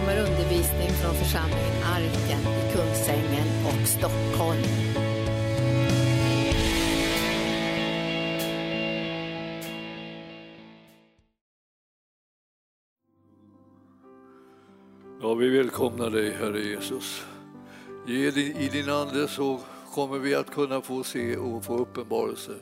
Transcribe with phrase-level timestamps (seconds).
[0.00, 4.62] kommer undervisning från församlingen Arken i Kungsängen och Stockholm.
[15.22, 17.24] Ja, vi välkomnar dig, Herre Jesus.
[18.06, 19.60] I din Ande så
[19.94, 22.52] kommer vi att kunna få se och få uppenbarelse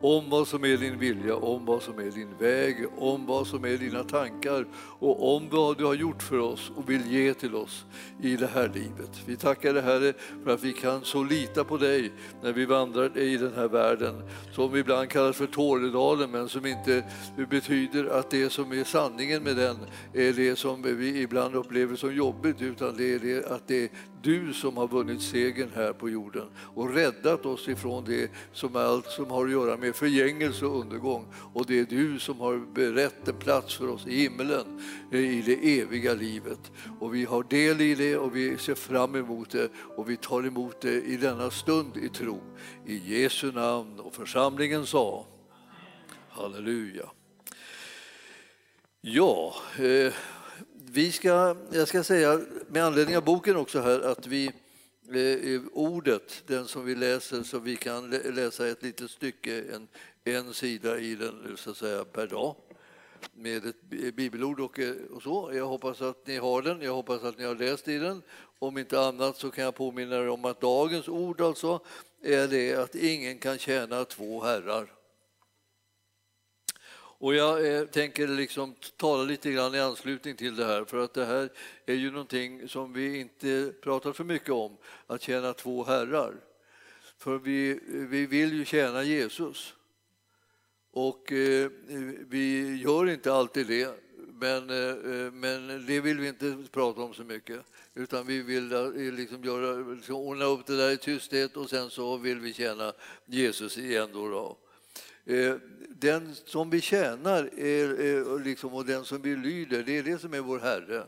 [0.00, 3.64] om vad som är din vilja, om vad som är din väg, om vad som
[3.64, 4.66] är dina tankar
[4.98, 7.84] och om vad du har gjort för oss och vill ge till oss
[8.22, 9.10] i det här livet.
[9.26, 10.12] Vi tackar dig Herre
[10.44, 12.12] för att vi kan så lita på dig
[12.42, 17.04] när vi vandrar i den här världen som ibland kallas för Tåredalen men som inte
[17.50, 19.76] betyder att det som är sanningen med den
[20.12, 23.92] är det som vi ibland upplever som jobbigt utan det är det att det
[24.26, 28.80] du som har vunnit segern här på jorden och räddat oss ifrån det som är
[28.80, 31.26] allt som har att göra med förgängelse och undergång.
[31.54, 34.80] Och det är du som har berett en plats för oss i himmelen,
[35.12, 36.72] eh, i det eviga livet.
[37.00, 40.46] Och vi har del i det och vi ser fram emot det och vi tar
[40.46, 42.40] emot det i denna stund i tro.
[42.86, 45.26] I Jesu namn och församlingen sa
[46.28, 47.10] Halleluja.
[49.00, 50.12] Ja, eh,
[50.96, 54.46] vi ska, jag ska säga med anledning av boken också här att vi
[55.12, 59.88] eh, ordet, den som vi läser, så vi kan läsa ett litet stycke, en,
[60.24, 62.54] en sida i den så att säga, per dag
[63.34, 65.50] med ett bibelord och, eh, och så.
[65.54, 68.22] Jag hoppas att ni har den, jag hoppas att ni har läst i den.
[68.58, 71.80] Om inte annat så kan jag påminna er om att dagens ord alltså
[72.22, 74.95] är det att ingen kan tjäna två herrar.
[77.18, 81.14] Och jag eh, tänker liksom tala lite grann i anslutning till det här för att
[81.14, 81.48] det här
[81.86, 86.34] är ju någonting som vi inte pratar för mycket om, att tjäna två herrar.
[87.18, 89.74] För vi, vi vill ju tjäna Jesus.
[90.92, 91.70] Och eh,
[92.28, 93.88] vi gör inte alltid det,
[94.32, 97.60] men, eh, eh men det vill vi inte prata om så mycket.
[97.94, 101.90] Utan vi vill eh, liksom göra, liksom ordna upp det där i tysthet och sen
[101.90, 102.92] så vill vi tjäna
[103.26, 104.10] Jesus igen.
[104.12, 104.56] Då, då.
[105.26, 105.54] Eh,
[105.88, 110.18] den som vi tjänar är, är liksom, och den som vi lyder, det är det
[110.18, 111.06] som är vår Herre.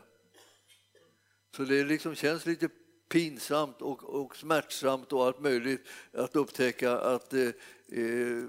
[1.55, 2.69] Så det liksom känns lite
[3.09, 7.47] pinsamt och, och smärtsamt och allt möjligt att upptäcka att eh,
[7.87, 8.43] eh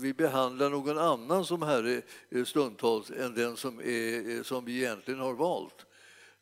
[0.00, 2.02] vi behandlar någon annan som Herre
[2.44, 5.86] stundtals än den som, är, som vi egentligen har valt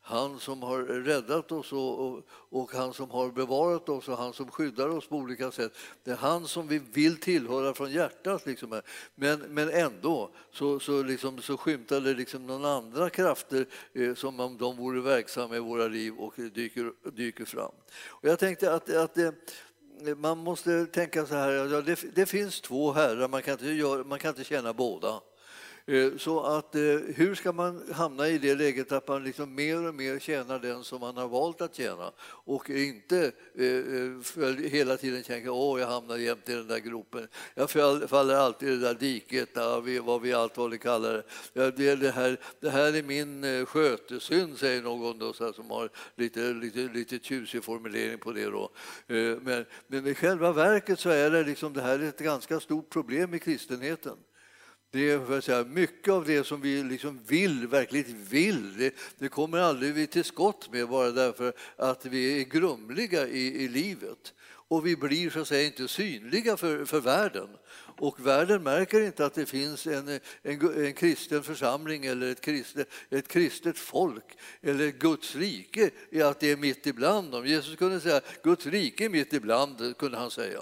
[0.08, 4.32] han som har räddat oss och, och, och, han som har bevarat oss och han
[4.32, 5.72] som skyddar oss på olika sätt.
[6.04, 8.46] Det är han som vi vill tillhöra från hjärtat.
[8.46, 8.80] Liksom.
[9.14, 14.40] Men, men ändå så, så, liksom, så skymtar det liksom någon andra krafter eh, som
[14.40, 17.72] om de vore verksamma i våra liv och dyker, dyker fram.
[18.06, 19.34] Och jag tänkte att, att det,
[20.06, 23.66] eh, man måste tänka så här, ja, det, det finns två herrar, man kan inte,
[23.66, 25.20] göra, man kan inte känna båda.
[25.88, 26.80] Eh, så att, eh,
[27.14, 30.84] hur ska man hamna i det läget att man liksom mer och mer tjänar den
[30.84, 36.16] som man har valt att tjäna och inte eh, hela tiden tänker att jag hamnar
[36.16, 37.28] jämt i den där gropen.
[37.54, 37.70] Jag
[38.10, 39.48] faller alltid i det där diket,
[40.02, 41.96] vad vi allt vad vi kallar det.
[41.96, 46.78] Det, här, det här är min skötesynd, säger någon då, så som har lite, lite,
[46.78, 48.44] lite tjusig formulering på det.
[48.44, 48.70] Då.
[49.40, 53.34] Men, men i själva verket så är det, liksom, det här ett ganska stort problem
[53.34, 54.16] i kristenheten.
[54.96, 59.58] Det är säga, mycket av det som vi liksom vill, verkligen vill, det, det, kommer
[59.58, 64.34] aldrig vi till skott med bara därför att vi är grumliga i, i livet.
[64.68, 67.48] Och vi blir så att säga inte synliga för, för världen.
[67.98, 70.08] Och världen märker inte att det finns en,
[70.42, 75.90] en, en kristen församling eller ett kristet, ett kristet folk eller Guds rike,
[76.24, 77.46] att det är mitt ibland dem.
[77.46, 80.60] Jesus kunde säga Guds rike är mitt ibland, kunde han säga.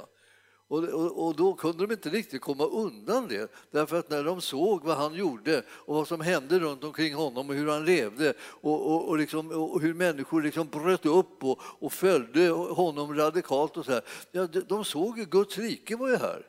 [0.75, 3.53] Och, och, och, då kunde de inte riktigt komma undan det.
[3.71, 7.49] Därför att när de såg vad han gjorde och vad som hände runt omkring honom
[7.49, 9.51] och hur han levde och, och liksom,
[9.83, 11.45] hur människor liksom bröt upp
[11.81, 14.03] och, följde honom radikalt och så här.
[14.33, 16.47] Ja, de såg ju, Guds rike var ju här.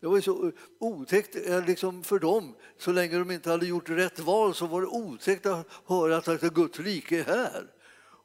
[0.00, 2.54] Det var så otäckt eh, liksom för dem.
[2.78, 6.28] Så länge de inte hade gjort rätt val så var det otäckt att höra att
[6.28, 7.66] alltså Guds rike är här.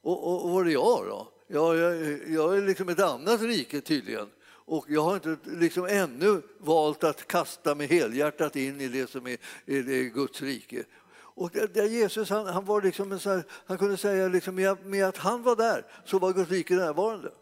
[0.02, 1.28] Och, och, och var är jag då?
[1.48, 4.28] Ja, jag, jag är liksom ett annat rike tydligen.
[4.70, 9.28] Och jag har inte liksom ännu valt att kasta mig helhjärtat in i det som
[9.28, 10.86] är, är det Guds rike.
[11.12, 15.06] Och där Jesus han, han var liksom en här, han kunde säga liksom med, med,
[15.06, 17.34] att han var där så var Guds rike närvarande.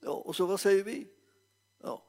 [0.00, 1.08] Ja, och så vad säger vi?
[1.82, 2.06] Ja,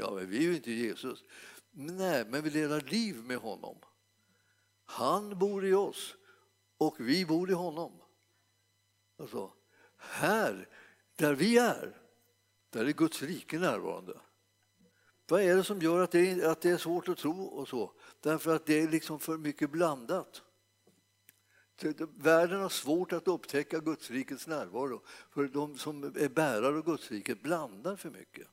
[0.00, 1.24] ja men vi är ju inte Jesus.
[1.70, 3.78] Nej, men vi delar liv med honom.
[4.84, 6.14] Han bor i oss
[6.78, 7.92] och vi bor i honom.
[9.18, 9.52] Alltså,
[9.96, 10.68] här,
[11.16, 11.97] där vi är,
[12.70, 14.20] där är Guds rike närvarande.
[15.28, 17.68] Vad är det som gör att det, är, att det är svårt att tro och
[17.68, 17.92] så?
[18.20, 20.42] Därför att det är liksom för mycket blandat.
[22.16, 27.96] Världen har svårt att upptäcka Gudsrikets närvaro för de som är bärare av Gudsriket blandar
[27.96, 28.48] för mycket.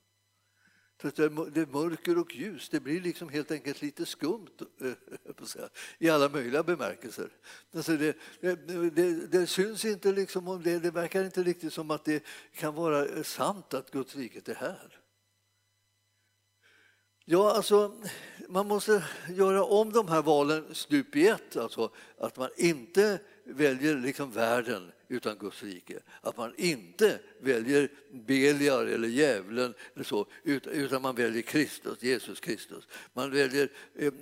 [1.02, 4.92] Det är mörker och ljus, det blir liksom helt enkelt lite skumt eh,
[5.98, 7.30] i alla möjliga bemärkelser.
[7.76, 8.56] Alltså det, det,
[8.90, 12.76] det, det syns inte liksom om det, det verkar inte riktigt som att det kan
[12.76, 15.00] vara eh, sant att Guds riket är här.
[17.26, 17.92] Ja, alltså,
[18.50, 21.58] man måste göra om de här valen stup i ett.
[21.58, 26.00] Alltså att man inte väljer liksom världen utan Guds rike.
[26.22, 32.88] Att man inte väljer Beliar eller djävulen eller så, utan man väljer Kristus, Jesus Kristus.
[33.14, 34.14] Man väljer eh,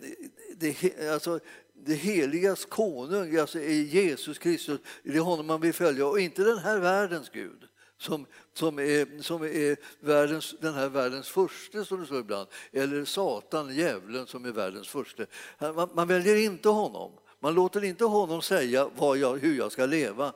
[0.55, 1.39] det, alltså,
[1.73, 4.79] det heligas konung, alltså Jesus Kristus.
[5.03, 7.67] Det är honom man vill följa och inte den här världens Gud
[7.97, 13.05] som, som, är, som är världens, den här världens första, som det står ibland, eller
[13.05, 15.25] Satan, djävulen, som är världens första.
[15.59, 17.11] Man, man väljer inte honom.
[17.43, 20.33] Man låter inte honom säga jag, hur jag ska leva.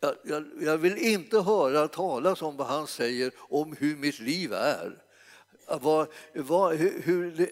[0.00, 4.52] Jag, jag, jag, vill inte höra talas om vad han säger om hur mitt liv
[4.52, 5.02] är.
[5.80, 7.50] Vad, vad, hur, hur, det,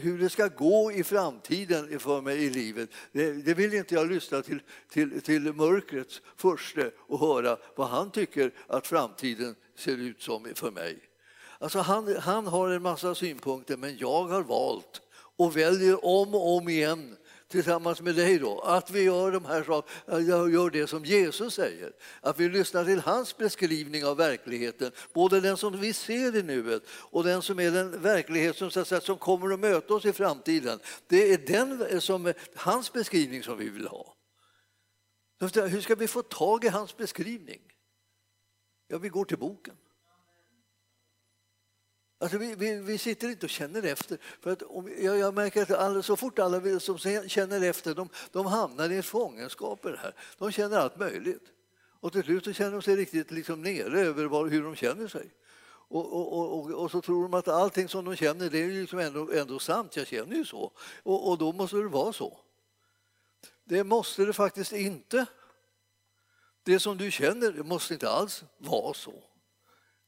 [0.00, 2.90] hur, det, ska gå i framtiden för mig i livet.
[3.12, 4.60] Det, det vill inte jag lyssna till,
[4.90, 10.70] till, till mörkrets första och höra vad han tycker att framtiden ser ut som för
[10.70, 10.98] mig.
[11.58, 15.00] Alltså han, han har en massa synpunkter, men jag har valt
[15.36, 17.16] och väljer om och om igen
[17.48, 21.92] tillsammans med dig då, att vi gör, de här sakerna, gör det som Jesus säger.
[22.20, 26.82] Att vi lyssnar till hans beskrivning av verkligheten, både den som vi ser i nuet
[26.88, 30.04] och den som är den verklighet som, så att säga, som kommer att möta oss
[30.04, 30.78] i framtiden.
[31.06, 34.14] Det är den eh, som, eh, hans beskrivning som vi vill ha.
[35.40, 37.60] Hur ska vi få tag i hans beskrivning?
[38.88, 39.74] Ja, vi går till boken.
[42.18, 44.18] Alltså vi, vi, vi, sitter inte och känner efter.
[44.40, 46.98] För att om, jag, jag märker att alla, så fort alla som
[47.28, 50.14] känner efter de, de hamnar i fångenskap i det här.
[50.38, 51.52] De känner allt möjligt.
[52.00, 55.08] Och till slut så känner de sig riktigt liksom nere över var, hur de känner
[55.08, 55.30] sig.
[55.88, 58.98] Och, och, och, och, så tror de att allting som de känner det är liksom
[58.98, 60.72] ändå, ändå sant, jag känner ju så.
[61.02, 62.38] Och, och då måste det vara så.
[63.64, 65.26] Det måste det faktiskt inte.
[66.62, 69.22] Det som du känner det måste inte alls vara så.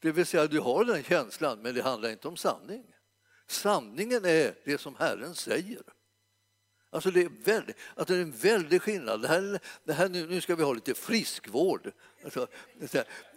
[0.01, 2.85] Det vill säga, du har den känslan, men det handlar inte om sanning.
[3.47, 5.83] Sanningen är det som Herren säger.
[6.91, 9.23] Alltså det, är väldigt, alltså det är en väldig skillnad.
[9.23, 11.93] Det här, det här, nu, nu ska vi ha lite friskvård.
[12.25, 12.47] Alltså,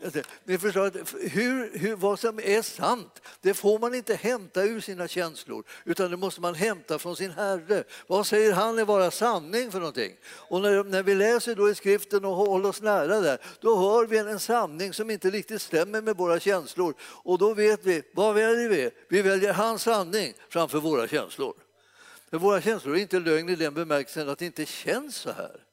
[0.03, 4.63] alltså, ni förstår att hur, hur, vad som är sant, det får man inte hämta
[4.63, 7.83] ur sina känslor utan det måste man hämta från sin Herre.
[8.07, 10.15] Vad säger han är vara sanning för någonting?
[10.25, 14.07] Och när, när vi läser då i skriften och håller oss nära där, då hör
[14.07, 16.93] vi en sanning som inte riktigt stämmer med våra känslor.
[17.01, 18.89] Och då vet vi, vad väljer vi?
[19.09, 21.53] Vi väljer hans sanning framför våra känslor.
[22.31, 25.63] Men våra känslor är inte lögn i den bemärkelsen att det inte känns så här.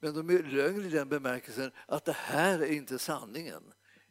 [0.00, 3.62] Men de är lögn i den bemärkelsen att det här är inte sanningen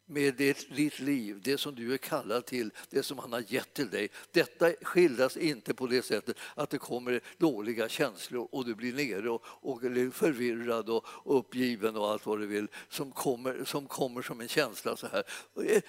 [0.08, 3.90] med ditt liv, det som du är kallad till, det som han har gett till
[3.90, 4.10] dig.
[4.32, 9.30] Detta skildras inte på det sättet att det kommer dåliga känslor och du blir nere
[9.30, 9.82] och, och
[10.14, 14.98] förvirrad och uppgiven och allt vad du vill som kommer som, kommer som en känsla
[14.98, 15.24] så här.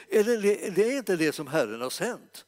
[0.09, 2.45] Är det, det är inte det som Herren har sänt.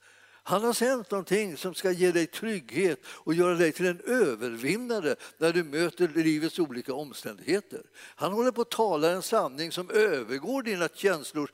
[0.48, 5.16] Han har sänt någonting som ska ge dig trygghet och göra dig till en övervinnare
[5.38, 7.82] när du möter livets olika omständigheter.
[7.94, 11.50] Han håller på att tala en sanning som övergår dina känslors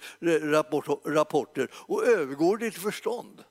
[1.04, 3.44] rapporter och övergår ditt förstånd.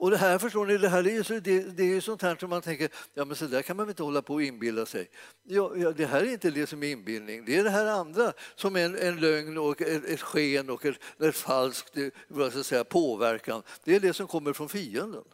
[0.00, 2.50] Och det här förstår ni, det här är ju, det, det är sånt här som
[2.50, 5.10] man tänker, ja men så där kan man väl inte hålla på och inbilla sig.
[5.42, 8.32] Ja, ja, det här är inte det som är inbildning, det är det här andra
[8.54, 12.50] som är en, en lögn och ett, ett sken och ett, ett falskt eh, vad
[12.50, 13.62] ska jag säga, påverkan.
[13.84, 15.24] Det är det som kommer från fienden.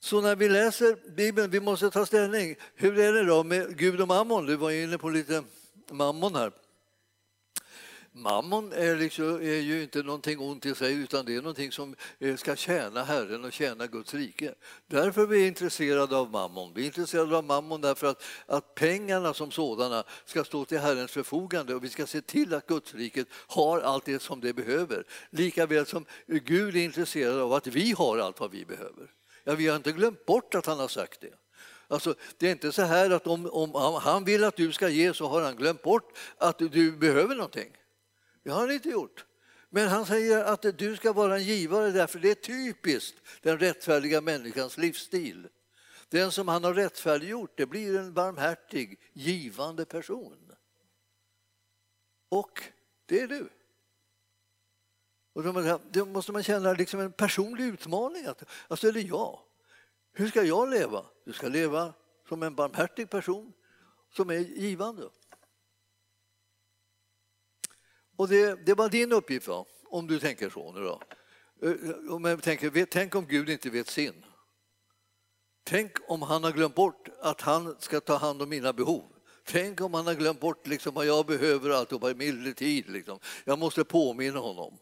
[0.00, 2.56] Så när vi läser Bibeln, vi måste ta ställning.
[2.74, 4.46] Hur är det då med Gud och mammon?
[4.46, 5.42] Du var inne på lite
[5.90, 6.52] mammon här.
[8.18, 11.96] Mammon är, liksom, är, ju inte någonting ont i sig utan det är någonting som
[12.18, 14.54] eh, ska tjäna Herren och tjäna Guds rike.
[14.86, 16.72] Därför är vi intresserade av mammon.
[16.74, 21.10] Vi är intresserade av mammon därför att, att pengarna som sådana ska stå till Herrens
[21.10, 25.06] förfogande och vi ska se till att Guds riket har allt det som det behöver.
[25.30, 29.10] Likaväl som Gud är intresserad av att vi har allt vad vi behöver.
[29.44, 31.34] Ja, vi har inte glömt bort att han har sagt det.
[31.88, 35.14] Alltså, det är inte så här att om, om han vill att du ska ge
[35.14, 37.72] så har han glömt bort att du behöver någonting.
[38.46, 39.24] Det har han inte gjort.
[39.70, 44.20] Men han säger att du ska vara en givare därför det är typiskt den rättfärdiga
[44.20, 45.48] människans livsstil.
[46.08, 50.52] Den som han har rättfärdiggjort det blir en barmhärtig, givande person.
[52.28, 52.62] Och
[53.06, 53.48] det är du.
[55.32, 55.42] Och
[55.92, 58.26] då måste man känna liksom en personlig utmaning.
[58.68, 59.40] Alltså, är det jag?
[60.12, 61.06] Hur ska jag leva?
[61.24, 61.94] Du ska leva
[62.28, 63.52] som en barmhärtig person
[64.10, 65.08] som är givande.
[68.16, 69.64] Och det, det var din uppgift, va?
[69.88, 70.72] om du tänker så.
[70.72, 71.00] Nu då.
[71.62, 74.24] Eh, om jag tänker, tänk om Gud inte vet sin.
[75.64, 79.04] Tänk om han har glömt bort att han ska ta hand om mina behov.
[79.44, 82.90] Tänk om han har glömt bort liksom vad jag behöver alltihopa i mindre tid.
[82.90, 83.18] Liksom.
[83.44, 84.78] Jag måste påminna honom.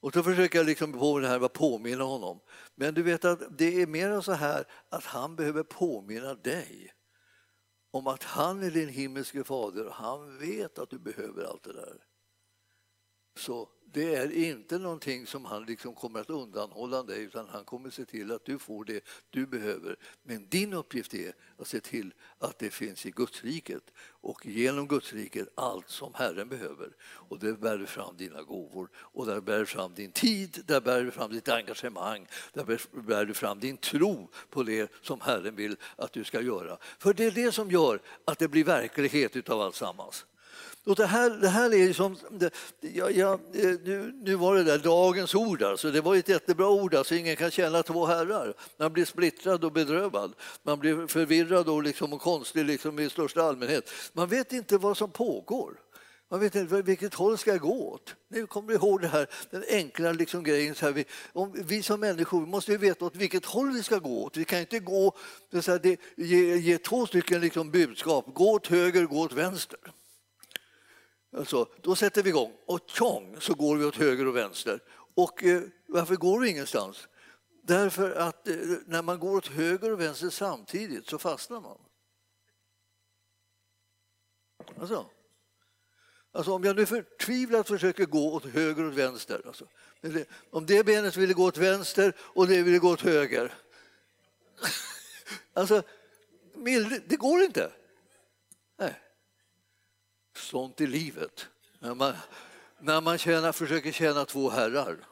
[0.00, 2.40] Och så försöker jag liksom på det här att påminna honom.
[2.74, 6.92] Men du vet att det är mer så här att han behöver påminna dig
[7.90, 11.72] om att han är din himmelske fader och han vet att du behöver allt det
[11.72, 11.96] där.
[13.36, 17.90] Så det är inte någonting som han liksom kommer att undanhålla dig utan han kommer
[17.90, 19.96] se till att du får det du behöver.
[20.22, 25.48] Men din uppgift är att se till att det finns i Gudsriket och genom Gudsriket
[25.54, 26.92] allt som Herren behöver.
[27.02, 30.80] Och där bär du fram dina gåvor och där bär du fram din tid, där
[30.80, 32.64] bär du fram ditt engagemang, där
[33.02, 36.78] bär du fram din tro på det som Herren vill att du ska göra.
[36.98, 40.26] För det är det som gör att det blir verklighet utav alltsammans.
[40.84, 44.64] Och det, här, det här är som, det, ja, ja, eh, nu, nu var det
[44.64, 45.90] där dagens ord, alltså.
[45.90, 47.14] det var ett jättebra ord, alltså.
[47.14, 48.54] ingen kan känna två herrar.
[48.76, 50.32] Man blir splittrad och bedrövad,
[50.62, 53.90] man blir förvirrad och, liksom, och konstig liksom, i största allmänhet.
[54.12, 55.74] Man vet inte vad som pågår.
[56.30, 58.14] Man vet inte vilket håll ska gå åt.
[58.28, 60.74] Nu kommer du ihåg det här, den enkla liksom grejen.
[60.74, 64.24] Så här, vi, om, vi som människor måste veta åt vilket håll vi ska gå
[64.24, 64.36] åt.
[64.36, 65.16] Vi kan inte gå,
[65.62, 69.78] så här, det, ge, ge två stycken liksom budskap, gå åt höger, gå åt vänster.
[71.36, 74.80] Alltså, då sätter vi igång och tjong så går vi åt höger och vänster.
[75.14, 77.08] Och eh, varför går vi ingenstans?
[77.62, 81.78] Därför att eh, när man går åt höger och vänster samtidigt så fastnar man.
[84.80, 85.06] Alltså,
[86.32, 89.66] alltså om jag nu förtvivlat försöker gå åt höger och vänster, alltså,
[90.50, 93.54] om det benet ville gå åt vänster och det ville gå åt höger.
[95.52, 95.82] alltså,
[97.06, 97.72] det går inte.
[98.78, 99.03] Nej
[100.38, 101.46] sånt i livet.
[101.78, 102.14] När man,
[102.80, 105.06] när man tjänar, försöker tjäna två herrar.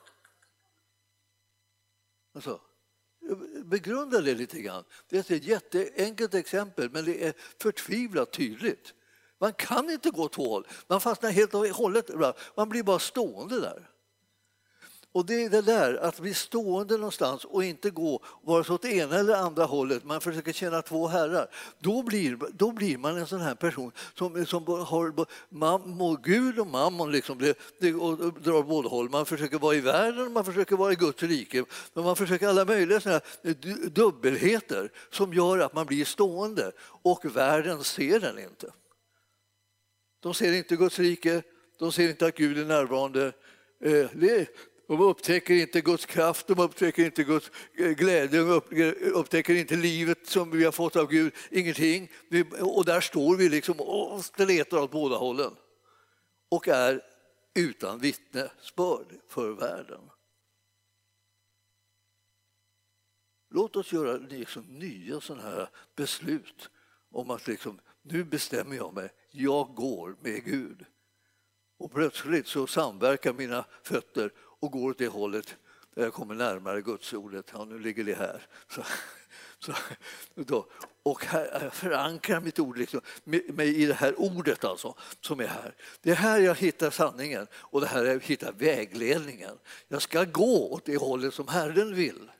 [2.35, 2.61] Alltså,
[3.65, 4.85] begrunda det lite grann.
[5.09, 8.95] Det är ett jätteenkelt exempel, men det är förtvivlat tydligt.
[9.39, 10.67] Man kan inte gå två håll.
[10.87, 12.11] Man fastnar helt och hållet.
[12.57, 13.91] Man blir bara stående där.
[15.15, 18.85] Och det är det där att bli stående någonstans och inte gå vare sig åt
[18.85, 21.49] ena eller andra hållet, man försöker känna två herrar.
[21.79, 26.67] Då blir, då blir man en sån här person som, som har mam, Gud och
[26.67, 29.11] mammon liksom, det, det, och drar båda håll.
[29.11, 31.65] Man försöker vara i världen och man försöker vara i Guds rike.
[31.95, 33.57] Men man försöker alla möjliga såna eh,
[33.91, 38.73] dubbelheter som gör att man blir stående och världen ser den inte.
[40.21, 41.43] De ser inte Guds rike,
[41.79, 43.33] de ser inte att Gud är närvarande.
[43.81, 44.07] Eh,
[44.93, 49.77] de upptäcker inte Guds kraft, de upptäcker inte Guds eh, glädje, de eh, upptäcker inte
[49.77, 52.11] livet som vi har fått av Gud, ingenting.
[52.61, 55.57] Och där står vi liksom och stretar åt båda hållen
[56.49, 57.03] och är
[57.55, 60.01] utan vittnesbörd för världen.
[63.51, 66.71] Låt oss göra liksom nya sådana här beslut
[67.11, 70.85] om att liksom, nu bestämmer jag mig, jag går med Gud.
[71.79, 74.33] Och plötsligt så samverkar mina fötter
[74.63, 75.57] och går åt det hållet
[75.95, 77.51] där jag kommer närmare gudsordet.
[77.53, 78.47] Ja, nu ligger det här.
[78.69, 78.83] Så,
[79.59, 79.73] så,
[80.35, 80.67] då,
[81.03, 85.47] och här, jag förankrar mitt ord liksom, mig i det här ordet alltså, som är
[85.47, 85.75] här.
[86.03, 89.59] Det är här jag hittar sanningen och det här jag hittar vägledningen.
[89.89, 92.31] Jag ska gå åt det hållet som Herren vill.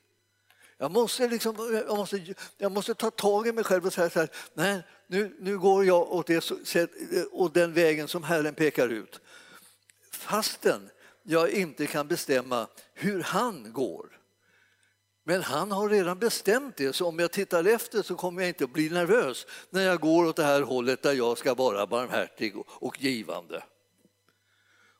[0.77, 4.19] Jag måste, liksom, jag måste, jag måste ta tag i mig själv och säga så
[4.19, 6.51] här, nej, nu, nu går jag åt, det,
[7.31, 9.19] åt den vägen som Herren pekar ut.
[10.11, 10.89] Fastän
[11.23, 14.19] jag inte kan bestämma hur han går.
[15.25, 18.63] Men han har redan bestämt det, så om jag tittar efter så kommer jag inte
[18.63, 22.53] att bli nervös när jag går åt det här hållet där jag ska vara barmhärtig
[22.67, 23.63] och givande.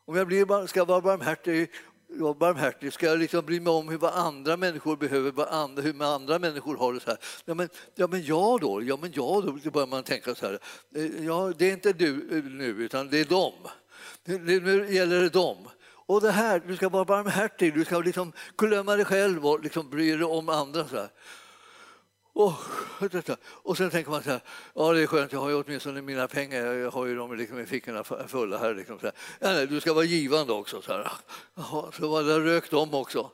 [0.06, 1.72] Om jag blir, ska vara barmhärtig,
[2.20, 5.82] ja, barmhärtig ska jag liksom bry mig om hur vad andra människor behöver, vad andra,
[5.82, 7.00] hur andra människor har det.
[7.00, 7.20] Så här.
[7.46, 8.84] Ja, men, ja, men jag då?
[8.84, 9.60] Ja, men jag då?
[9.64, 10.60] Då börjar man tänka så här.
[10.96, 13.54] Eh, ja, det är inte du eh, nu, utan det är dem.
[14.26, 15.58] Nu gäller det dem.
[16.06, 19.90] Och det här, du ska vara barmhärtig, du ska liksom glömma dig själv och liksom
[19.90, 20.88] bry dig om andra.
[20.88, 21.10] Så här.
[22.34, 22.54] Och,
[23.48, 24.42] och sen tänker man så här,
[24.76, 27.60] ja det är skönt, jag har ju åtminstone mina pengar, jag har ju dem liksom
[27.60, 28.74] i fickorna fulla här.
[28.74, 29.16] Liksom så här.
[29.40, 30.82] Ja, nej, du ska vara givande också.
[30.82, 31.12] Så, här.
[31.56, 33.32] Jaha, så var det rök de också.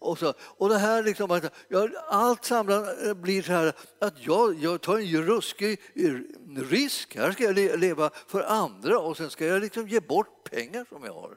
[0.00, 4.26] Och, så, och det här liksom, att jag, allt samlat eh, blir så här att
[4.26, 5.80] jag, jag tar en ruskig
[6.56, 7.16] risk.
[7.16, 11.04] Här ska jag leva för andra och sen ska jag liksom ge bort pengar som
[11.04, 11.36] jag har.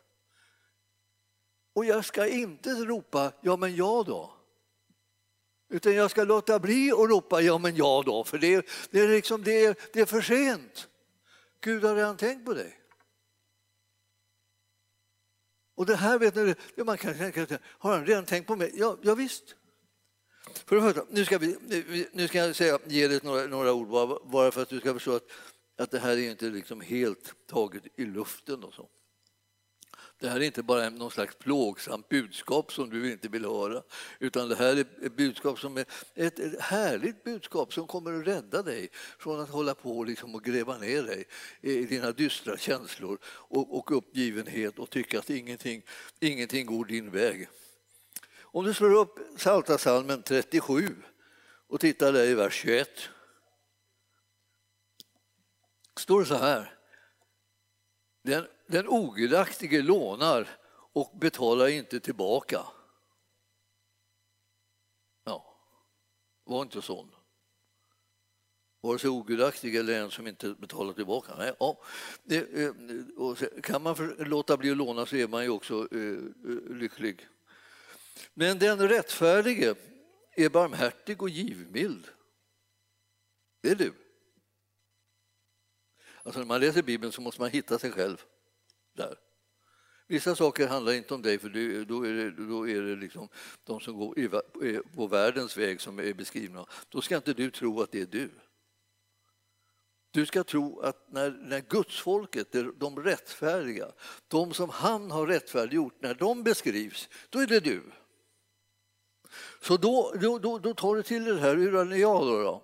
[1.73, 4.33] Och jag ska inte ropa, ja men jag då?
[5.69, 9.07] Utan jag ska låta bli att ropa ja men ja då, för det, det, är,
[9.07, 10.87] liksom, det, är, det är för sent.
[11.61, 12.77] Gud har redan tänkt på dig.
[15.75, 18.71] Och det här vet ni, man kan tänka, har han redan tänkt på mig?
[18.75, 19.55] Ja, ja visst.
[20.65, 21.57] För det första, nu ska, vi,
[22.13, 24.93] nu ska jag säga, ge dig några, några ord bara, bara för att du ska
[24.93, 25.27] förstå att,
[25.77, 28.63] att det här är inte liksom helt taget i luften.
[28.63, 28.89] och så.
[30.21, 33.83] Det här är inte bara någon slags plågsamt budskap som du inte vill höra,
[34.19, 35.85] utan det här är ett budskap som är
[36.15, 40.77] ett härligt budskap som kommer att rädda dig från att hålla på liksom och gräva
[40.77, 41.25] ner dig
[41.61, 45.83] i dina dystra känslor och, och uppgivenhet och tycka att ingenting,
[46.19, 47.47] ingenting går din väg.
[48.41, 50.95] Om du slår upp Psaltarpsalmen 37
[51.67, 52.89] och tittar där i vers 21
[55.97, 56.77] står det så här.
[58.23, 60.47] Den, den ogudaktige lånar
[60.93, 62.65] och betalar inte tillbaka.
[65.23, 65.57] Ja,
[66.43, 67.15] var inte sån.
[68.81, 71.35] Vare sig ogudaktig eller en som inte betalar tillbaka.
[71.37, 71.77] Nej, ja.
[72.29, 77.27] Eh, kan man låta bli att låna så är man ju också eh, eh, lycklig.
[78.33, 79.75] Men den rättfärdige
[80.31, 82.07] är barmhärtig och givmild.
[83.61, 83.93] Det är du.
[86.23, 88.25] Alltså när man läser Bibeln så måste man hitta sig själv
[88.93, 89.15] där.
[90.07, 91.49] Vissa saker handlar inte om dig, för
[91.85, 93.29] då är det, då är det liksom
[93.63, 96.65] de som går eh, på världens väg som är beskrivna.
[96.89, 98.29] Då ska inte du tro att det är du.
[100.11, 103.91] Du ska tro att när, när gudsfolket, de rättfärdiga,
[104.27, 107.81] de som han har rättfärdiggjort, när de beskrivs, då är det du.
[109.61, 112.43] Så då, då, då, då tar du till det här, hur är jag då?
[112.43, 112.63] då?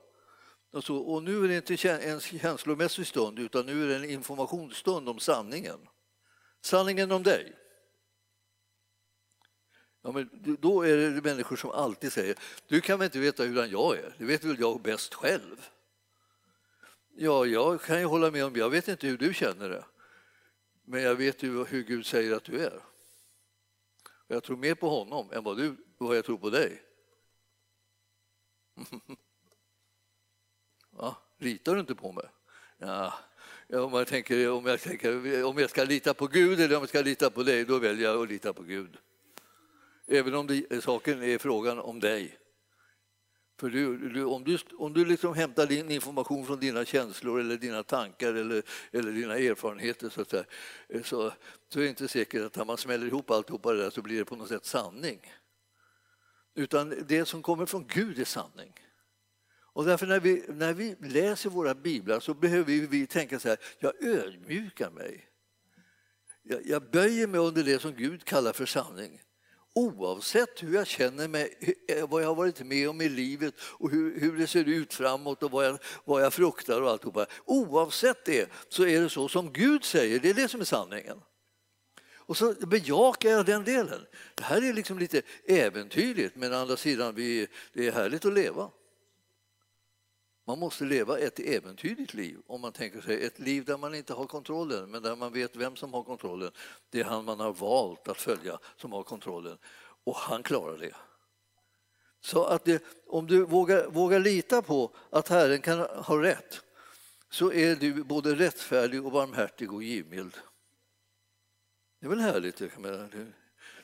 [0.74, 5.10] Alltså, och nu är det inte en känslomässig stund utan nu är det en informationsstund
[5.10, 5.80] om sanningen.
[6.68, 7.54] Sanningen om dig.
[10.02, 12.36] Ja, men då är det människor som alltid säger
[12.68, 15.70] du kan väl inte veta hur jag är, det vet väl jag bäst själv.
[17.16, 19.86] Ja, jag kan ju hålla med om jag vet inte hur du känner det.
[20.84, 22.80] Men jag vet ju hur Gud säger att du är.
[24.28, 26.84] Jag tror mer på honom än vad, du, vad jag tror på dig.
[31.00, 32.26] Ja, litar du inte på mig?
[32.78, 33.14] Ja,
[33.74, 36.90] om, jag tänker, om, jag tänker, om jag ska lita på Gud eller om jag
[36.90, 38.98] ska lita på dig, då väljer jag att lita på Gud.
[40.08, 42.38] Även om det, saken är frågan om dig.
[43.60, 47.58] För du, du, om du, om du liksom hämtar din information från dina känslor eller
[47.58, 50.46] dina tankar eller, eller dina erfarenheter så, där,
[51.04, 51.32] så,
[51.70, 54.20] så är det inte säkert att när man smäller ihop alltihopa det där så blir
[54.20, 55.34] det på något sätt sanning.
[56.56, 58.74] Utan det som kommer från Gud är sanning.
[59.78, 63.58] Och därför när vi, när vi läser våra biblar så behöver vi tänka så här,
[63.80, 65.30] jag ödmjukar mig.
[66.44, 69.22] Jag, jag böjer mig under det som Gud kallar för sanning.
[69.76, 73.92] Oavsett hur jag känner mig, eh, vad jag har varit med om i livet och
[73.92, 77.26] hur, hur det ser ut framåt och vad jag, vad jag fruktar och alltihopa.
[77.46, 81.22] Oavsett det så är det så som Gud säger, det är det som är sanningen.
[82.16, 84.06] Och så bejakar jag den delen.
[84.36, 88.34] Det här är liksom lite äventyrligt men å andra sidan, vi, det är härligt att
[88.34, 88.70] leva.
[90.48, 94.14] Man måste leva ett äventyrligt liv om man tänker sig ett liv där man inte
[94.14, 96.52] har kontrollen men där man vet vem som har kontrollen.
[96.90, 99.58] Det är han man har valt att följa som har kontrollen
[100.04, 100.96] och han klarar det.
[102.22, 106.62] Så att det, om du vågar, vågar lita på att Herren kan ha rätt
[107.30, 110.38] så är du både rättfärdig och barmhärtig och givmild.
[112.00, 112.62] Det är väl härligt?
[112.62, 113.34] Jag menar, du,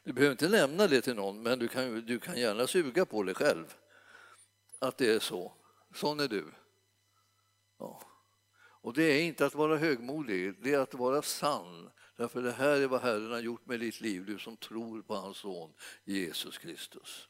[0.04, 3.24] du behöver inte nämna det till någon men du kan, du kan gärna suga på
[3.24, 3.74] det själv
[4.80, 5.54] att det är så.
[5.94, 6.46] Sån är du.
[7.80, 8.02] Ja.
[8.84, 11.90] Och det är inte att vara högmodig, det är att vara sann.
[12.16, 15.16] Därför det här är vad Herren har gjort med ditt liv, du som tror på
[15.16, 17.28] hans son Jesus Kristus.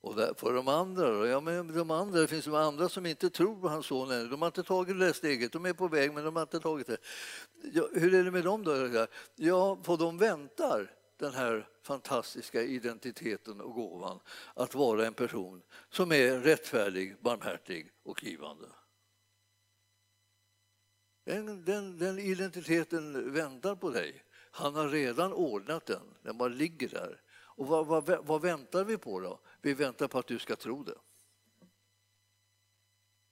[0.00, 3.30] Och där, för de andra Ja, men de andra, det finns de andra som inte
[3.30, 4.28] tror på hans son ännu.
[4.28, 6.86] De har inte tagit det steget, de är på väg men de har inte tagit
[6.86, 6.96] det.
[7.72, 9.06] Ja, hur är det med dem då?
[9.34, 14.20] Ja, på de väntar den här fantastiska identiteten och gåvan
[14.54, 18.68] att vara en person som är rättfärdig, barmhärtig och givande.
[21.24, 24.24] Den, den, den, identiteten väntar på dig.
[24.50, 27.22] Han har redan ordnat den, den bara ligger där.
[27.30, 29.40] Och vad, vad, vad väntar vi på då?
[29.60, 30.98] Vi väntar på att du ska tro det.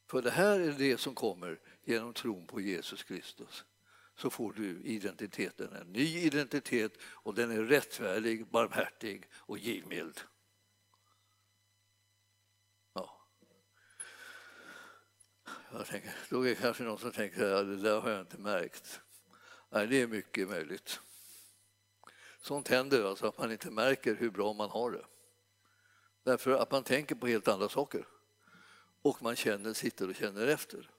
[0.06, 3.64] För det här är det som kommer genom tron på Jesus Kristus
[4.16, 10.20] så får du identiteten, en ny identitet och den är rättfärdig, barmhärtig och givmild.
[12.92, 13.26] Ja.
[15.72, 18.38] Jag tänker, då är det kanske någon som tänker att det där har jag inte
[18.38, 19.00] märkt.
[19.70, 21.00] Nej, det är mycket möjligt.
[22.40, 25.06] Sånt händer alltså att man inte märker hur bra man har det.
[26.22, 28.06] Därför att man tänker på helt andra saker.
[29.02, 30.90] Och man känner, sitter och känner efter.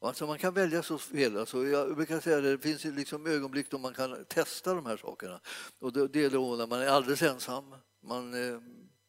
[0.00, 1.38] Alltså man kan välja så fel.
[1.38, 4.96] Alltså jag brukar säga det, det finns liksom ögonblick då man kan testa de här
[4.96, 5.40] sakerna.
[5.78, 7.74] Och det är då när man är alldeles ensam.
[8.00, 8.60] Man eh,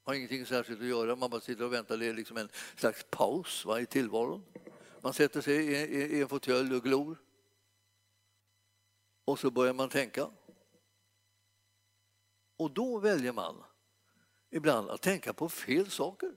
[0.03, 1.97] har ingenting särskilt att göra, man bara sitter och väntar.
[1.97, 4.43] Det är liksom en slags paus va, i tillvaron.
[5.01, 7.17] Man sätter sig i, i, i en fåtölj och glor.
[9.25, 10.29] Och så börjar man tänka.
[12.57, 13.63] Och då väljer man
[14.51, 16.31] ibland att tänka på fel saker.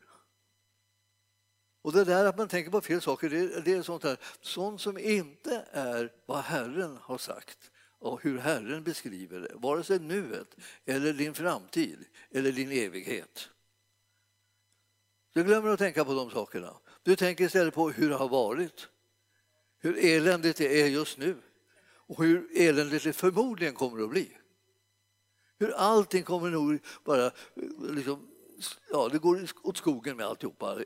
[1.83, 4.81] Och det där att man tänker på fel saker, det, det är sånt, här, sånt
[4.81, 10.57] som inte är vad Herren har sagt och hur Herren beskriver det, vare sig nuet
[10.85, 13.49] eller din framtid eller din evighet.
[15.33, 16.77] Du glömmer att tänka på de sakerna.
[17.03, 18.89] Du tänker istället på hur det har varit,
[19.79, 21.37] hur eländigt det är just nu
[21.85, 24.37] och hur eländigt det förmodligen kommer att bli.
[25.59, 27.31] Hur allting kommer nog bara
[27.91, 28.29] liksom,
[28.91, 30.79] ja, det går åt skogen med alltihopa.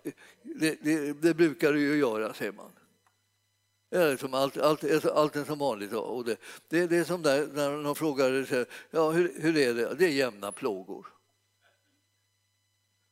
[0.43, 2.71] Det, det, det brukar det ju göra, säger man.
[3.91, 5.93] Det är liksom allt, allt, allt är som vanligt.
[5.93, 6.37] Och det,
[6.69, 8.47] det, det är som där, när någon frågar
[8.91, 9.95] ja, hur, hur är det?
[9.95, 11.07] Det är jämna plågor.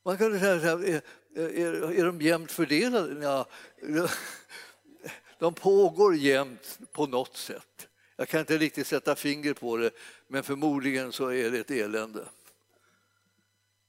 [0.05, 1.03] Man kunde säga så här, är,
[1.37, 3.25] är, är de jämnt fördelade?
[3.25, 3.47] Ja,
[5.39, 7.89] de pågår jämnt på något sätt.
[8.17, 9.91] Jag kan inte riktigt sätta finger på det,
[10.29, 12.29] men förmodligen så är det ett elände.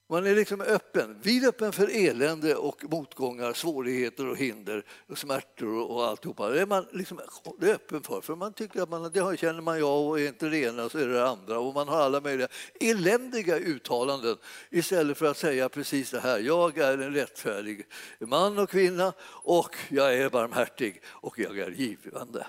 [0.08, 6.06] Man är liksom öppen, vidöppen för elände och motgångar, svårigheter och hinder, och smärtor och
[6.06, 6.48] alltihopa.
[6.48, 7.20] Det är man liksom
[7.60, 10.58] öppen för, för man tycker att man, det känner man jag och är inte det
[10.58, 12.48] ena så är det det andra och man har alla möjliga
[12.80, 14.36] eländiga uttalanden
[14.70, 16.38] istället för att säga precis det här.
[16.38, 17.86] Jag är en rättfärdig
[18.18, 19.12] man och kvinna
[19.44, 22.46] och jag är barmhärtig och jag är givande.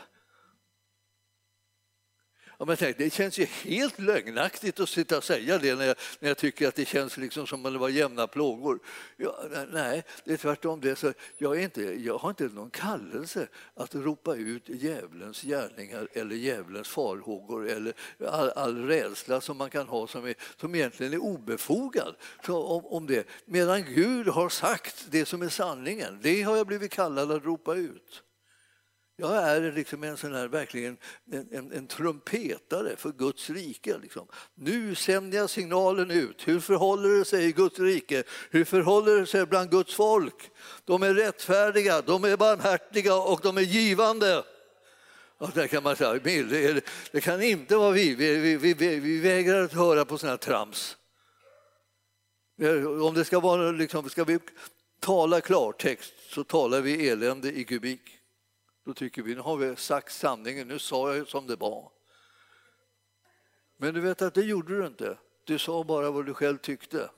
[2.60, 5.96] Ja, men tänkte, det känns ju helt lögnaktigt att sitta och säga det när jag,
[6.20, 8.80] när jag tycker att det känns liksom som om det var jämna plågor.
[9.18, 10.82] Ja, nej, det är tvärtom.
[10.82, 16.08] Det så jag, är inte, jag har inte någon kallelse att ropa ut djävulens gärningar
[16.14, 17.94] eller djävulens farhågor eller
[18.28, 22.16] all, all rädsla som man kan ha som, är, som egentligen är obefogad
[22.46, 23.28] så om, om det.
[23.46, 27.76] Medan Gud har sagt det som är sanningen, det har jag blivit kallad att ropa
[27.76, 28.24] ut.
[29.20, 30.98] Jag är liksom en sån här, verkligen
[31.32, 33.98] en, en, en trumpetare för Guds rike.
[33.98, 34.28] Liksom.
[34.56, 36.48] Nu sänder jag signalen ut.
[36.48, 38.24] Hur förhåller det sig i Guds rike?
[38.50, 40.52] Hur förhåller det sig bland Guds folk?
[40.86, 44.44] De är rättfärdiga, de är barmhärtiga och de är givande.
[45.38, 46.20] Och där kan man säga,
[47.12, 48.16] det kan inte vara vi.
[48.16, 50.98] Vi, vi, vi, vi vägrar att höra på såna här trams.
[53.02, 54.40] Om det ska vara, liksom, ska vi
[55.00, 58.17] tala klartext så talar vi elände i kubik.
[58.88, 61.92] Då tycker vi, nu har vi sagt sanningen, nu sa jag som det var.
[63.78, 65.18] Men du vet att det gjorde du inte.
[65.44, 67.10] Du sa bara vad du själv tyckte.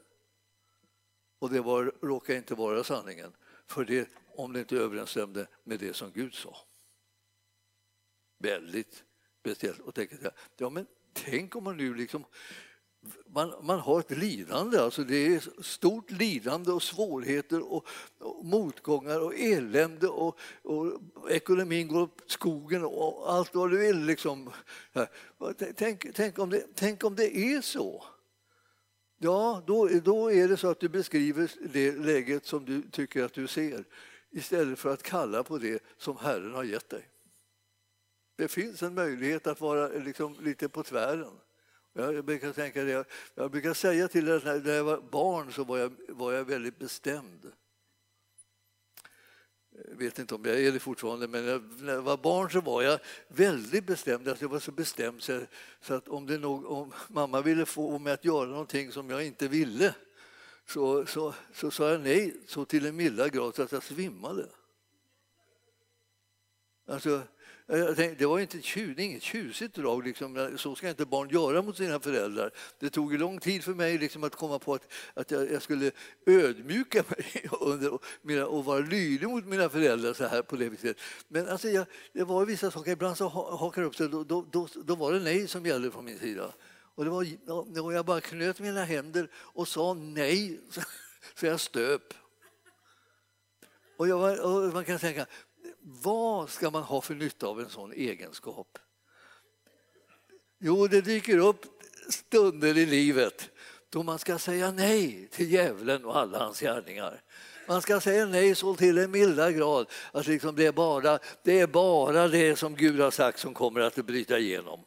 [1.39, 3.35] Och det var, råkade inte vara sanningen,
[3.67, 6.57] för det, om det inte överensstämde med det som Gud sa.
[8.37, 9.03] Väldigt
[9.39, 9.79] speciellt.
[9.79, 12.25] Och tänkte, ja, men tänk om man nu liksom
[13.25, 17.87] man, man har ett lidande, alltså det är stort lidande och svårigheter och,
[18.19, 24.05] och motgångar och elände och, och, ekonomin går åt skogen och allt vad du vill.
[24.05, 24.49] Liksom.
[25.75, 28.05] Tänk, tänk, om det, tänk om det är så.
[29.17, 33.33] Ja, då, då är det så att du beskriver det läget som du tycker att
[33.33, 33.83] du ser
[34.31, 37.09] istället för att kalla på det som Herren har gett dig.
[38.35, 41.31] Det finns en möjlighet att vara liksom lite på tvären.
[41.93, 43.05] Jag brukar, tänka det.
[43.35, 46.45] jag brukar säga till er att när jag var barn så var jag, var jag
[46.45, 47.51] väldigt bestämd.
[49.89, 51.45] Jag vet inte om jag är det fortfarande, men
[51.79, 54.27] när jag var barn så var jag väldigt bestämd.
[54.27, 55.23] Alltså jag var så bestämd
[55.81, 59.25] så att om, det nog, om mamma ville få mig att göra någonting som jag
[59.25, 59.95] inte ville
[60.65, 64.49] så, så, så sa jag nej så till en milda grad så att jag svimmade.
[66.85, 67.21] Alltså,
[67.71, 70.57] Eh, tänkte, det var inte tjus, inget tjusigt drag, liksom.
[70.57, 72.51] så ska inte barn göra mot sina föräldrar.
[72.79, 75.91] Det tog lång tid för mig liksom, att komma på att, att jag, jag skulle
[76.25, 80.97] ödmjuka mig under, och vara lydig mot mina föräldrar så här på det viset.
[81.27, 84.67] Men alltså, jag, det var vissa saker, ibland så hakar upp sig, då, då, då,
[84.83, 86.53] då var det nej som gällde från min sida.
[86.95, 87.25] Och det var,
[87.85, 90.59] och jag bara knöt mina händer och sa nej,
[91.35, 92.13] så jag stöp.
[93.97, 95.25] Och, jag var, och man kan tänka,
[95.91, 98.77] vad ska man ha för nytta av en sån egenskap?
[100.59, 101.65] Jo, det dyker upp
[102.09, 103.49] stunder i livet
[103.89, 107.21] då man ska säga nej till djävulen och alla hans gärningar.
[107.67, 111.59] Man ska säga nej så till en milda grad att liksom det, är bara, det
[111.59, 114.79] är bara det som Gud har sagt som kommer att bryta igenom.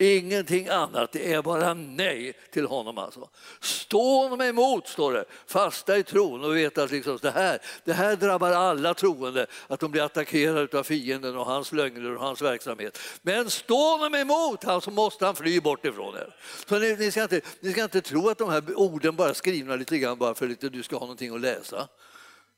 [0.00, 2.98] Ingenting annat, det är bara nej till honom.
[2.98, 3.28] Alltså.
[3.60, 5.24] Stå honom emot, står det.
[5.46, 9.80] Fasta i tron och veta att liksom det, här, det här drabbar alla troende, att
[9.80, 12.98] de blir attackerade av fienden och hans lögner och hans verksamhet.
[13.22, 16.36] Men stå honom emot, han så måste han fly bort ifrån er.
[16.68, 19.34] Så ni, ni, ska inte, ni ska inte tro att de här orden bara är
[19.34, 21.88] skrivna lite grann bara för att du ska ha någonting att läsa.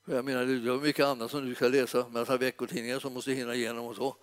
[0.04, 3.54] Jag menar, det är mycket annat som du ska läsa, massa veckotidningar som måste hinna
[3.54, 4.16] igenom och så.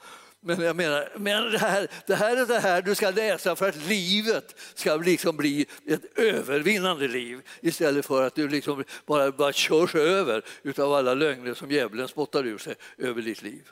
[0.48, 3.70] Men jag menar, men det, här, det här är det här du ska läsa för
[3.70, 9.54] att livet ska liksom bli ett övervinnande liv istället för att du liksom bara, bara
[9.54, 10.44] körs över
[10.78, 13.70] av alla lögner som djävulen spottar ur sig över ditt liv.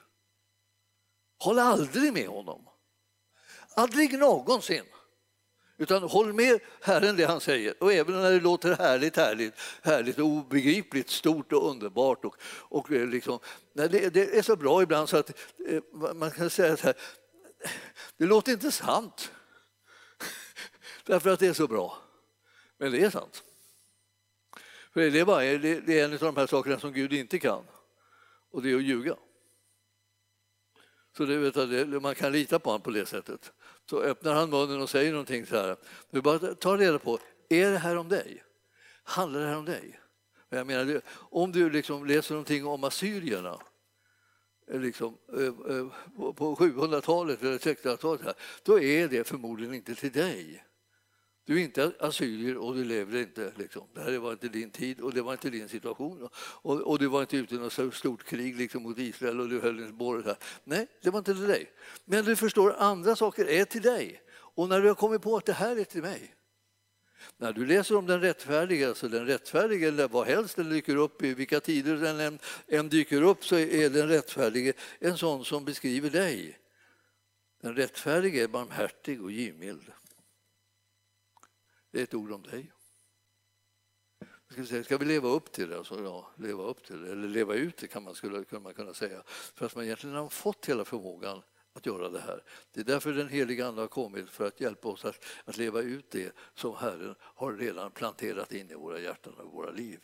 [1.39, 2.67] Håll aldrig med honom.
[3.75, 4.83] Aldrig någonsin.
[5.77, 7.83] Utan håll med Herren det han säger.
[7.83, 12.25] Och även när det låter härligt, härligt, härligt och obegripligt, stort och underbart.
[12.25, 13.39] Och, och eh, liksom,
[13.73, 15.29] det, det, är så bra ibland så att
[15.67, 15.81] eh,
[16.13, 16.95] man kan säga så här,
[18.17, 19.31] det låter inte sant.
[21.05, 21.97] Därför att det är så bra.
[22.77, 23.43] Men det är sant.
[24.93, 27.63] För det är, bara, det är en av de här sakerna som Gud inte kan.
[28.51, 29.15] Och det är att ljuga.
[31.17, 33.51] Så det, vet, man kan lita på honom på det sättet
[33.89, 35.75] så öppnar han munnen och säger någonting så här.
[36.11, 37.19] Du bara ta reda på,
[37.49, 38.43] är det här om dig?
[39.03, 39.99] Handlar det här om dig?
[40.49, 43.59] Jag menar, om du liksom läser någonting om assyrierna
[44.71, 45.87] eh, liksom, eh, eh,
[46.33, 50.65] på 700-talet eller 1600-talet, då är det förmodligen inte till dig.
[51.45, 53.51] Du är inte assyrier och du lever inte.
[53.55, 53.87] Liksom.
[53.93, 56.29] Det här var inte din tid och det var inte din situation.
[56.35, 59.59] Och, och du var inte ute i något stort krig liksom, mot Israel och du
[59.59, 60.37] höll en här.
[60.63, 61.71] Nej, det var inte till dig.
[62.05, 64.21] Men du förstår, andra saker är till dig.
[64.31, 66.35] Och när du har kommit på att det här är till mig.
[67.37, 71.33] När du läser om den rättfärdiga, så den rättfärdige, vad helst den dyker upp i,
[71.33, 76.09] vilka tider den än, än dyker upp, så är den rättfärdige en sån som beskriver
[76.09, 76.57] dig.
[77.61, 79.91] Den rättfärdige är barmhärtig och givmild.
[81.95, 82.71] Det är ett ord om dig.
[84.49, 85.77] Ska, säga, ska vi leva upp till det?
[85.77, 88.73] Alltså, ja, leva upp till det, eller leva ut det kan man, skulle, kan man
[88.73, 89.23] kunna säga.
[89.27, 91.41] För att man egentligen har fått hela förmågan
[91.73, 92.43] att göra det här.
[92.71, 95.81] Det är därför den heliga Ande har kommit, för att hjälpa oss att, att leva
[95.81, 99.99] ut det som Herren har redan planterat in i våra hjärtan och våra liv.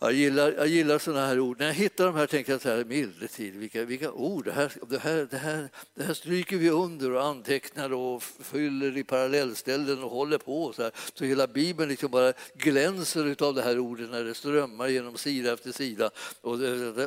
[0.00, 1.58] Jag gillar, jag gillar sådana här ord.
[1.58, 4.44] När jag hittar de här tänker jag så här, mildetid, vilka, vilka ord.
[4.44, 8.96] Det här, det, här, det, här, det här stryker vi under och antecknar och fyller
[8.96, 10.92] i parallellställen och håller på så här.
[11.14, 15.52] Så hela Bibeln liksom bara glänser av det här ordet när det strömmar genom sida
[15.52, 16.10] efter sida.
[16.40, 16.58] Och,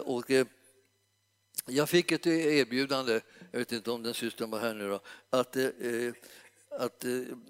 [0.05, 0.47] och, eh,
[1.65, 3.19] jag fick ett erbjudande,
[3.51, 4.99] jag vet inte om den systern var här nu då,
[5.29, 6.13] att, eh, eh,
[6.79, 7.05] att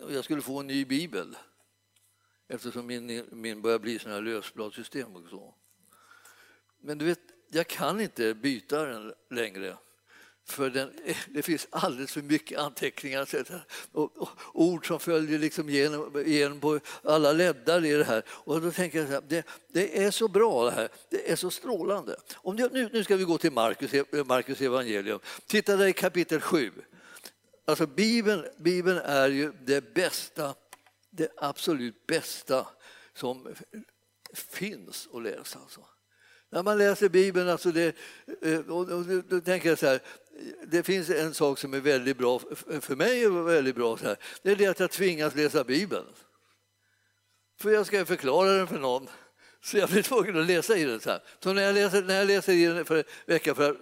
[0.10, 1.36] jag skulle få en ny bibel
[2.52, 5.54] eftersom min, min börjar bli sådana här lösbladssystem och så.
[6.82, 7.20] Men du vet,
[7.52, 9.78] jag kan inte byta den längre.
[10.46, 10.94] För den,
[11.28, 13.28] det finns alldeles för mycket anteckningar
[13.92, 18.24] och, och ord som följer liksom genom, genom på alla leddar i det här.
[18.28, 21.36] Och då tänker jag så här, det, det, är så bra det här, det är
[21.36, 22.16] så strålande.
[22.34, 23.92] Om det, nu, nu ska vi gå till Markus,
[24.26, 25.20] Markus evangelium.
[25.46, 26.72] Titta där i kapitel 7.
[27.66, 30.56] Alltså Bibeln, Bibeln är ju det bästa
[31.12, 32.68] det absolut bästa
[33.14, 33.56] som
[34.34, 35.60] finns att läsa.
[35.60, 35.86] Alltså.
[36.50, 37.96] När man läser Bibeln, alltså det,
[38.42, 40.00] eh, och då tänker jag så här,
[40.68, 42.40] det finns en sak som är väldigt bra,
[42.82, 46.06] för mig är väldigt bra, så här, det är det att jag tvingas läsa Bibeln.
[47.60, 49.08] För jag ska förklara den för någon
[49.64, 51.00] så jag blev tvungen att läsa i den.
[51.00, 51.20] Så, här.
[51.40, 53.78] så när, jag läser, när jag läser i den för en vecka, för,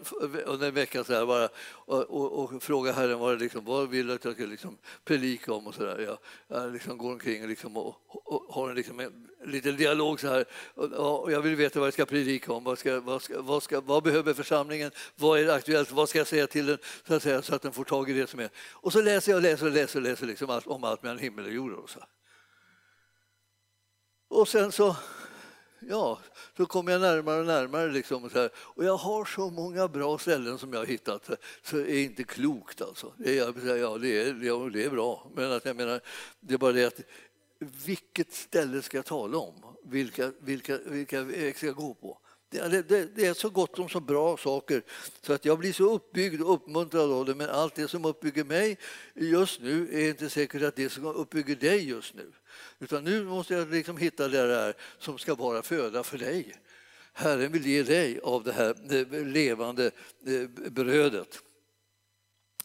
[0.45, 4.11] under en vecka så här bara, och, och, och frågar Herren vad, liksom, vad vill
[4.11, 5.99] att jag ska liksom predika om och så där.
[5.99, 10.19] Jag, jag liksom går omkring och, liksom, och, och har en, liksom, en liten dialog
[10.19, 10.45] så här.
[10.73, 12.63] Och, och, jag vill veta vad jag ska predika om.
[12.63, 14.91] Vad, ska, vad, ska, vad, ska, vad behöver församlingen?
[15.15, 15.91] Vad är aktuellt?
[15.91, 18.13] Vad ska jag säga till den så att, säga, så att den får tag i
[18.13, 18.49] det som är?
[18.57, 21.19] Och så läser jag och läser och läser, och läser liksom allt, om allt mellan
[21.19, 21.71] himmel och jord.
[21.71, 21.99] Och, så.
[24.29, 24.95] och sen så
[25.87, 26.19] ja,
[26.57, 27.91] så kommer jag närmare och närmare.
[27.91, 28.49] Liksom och, så här.
[28.55, 31.29] och jag har så många bra ställen som jag har hittat,
[31.63, 32.81] så det är inte klokt.
[32.81, 33.13] Alltså.
[33.17, 34.33] Det är, ja, det är,
[34.69, 36.01] det är bra, men att jag menar,
[36.39, 37.01] det är bara det att
[37.85, 39.55] vilket ställe ska jag tala om?
[39.83, 42.19] Vilka, vilka, vilka väg ska jag gå på?
[42.51, 44.83] Det, det, det, är så gott om så bra saker
[45.21, 47.35] så att jag blir så uppbyggd och uppmuntrad av det.
[47.35, 48.77] Men allt det som uppbygger mig
[49.15, 52.31] just nu är inte säkert att det som uppbygger dig just nu.
[52.79, 56.55] Utan nu måste jag liksom hitta det där som ska vara föda för dig.
[57.13, 59.91] Herren vill ge dig av det här levande
[60.25, 61.43] eh, brödet.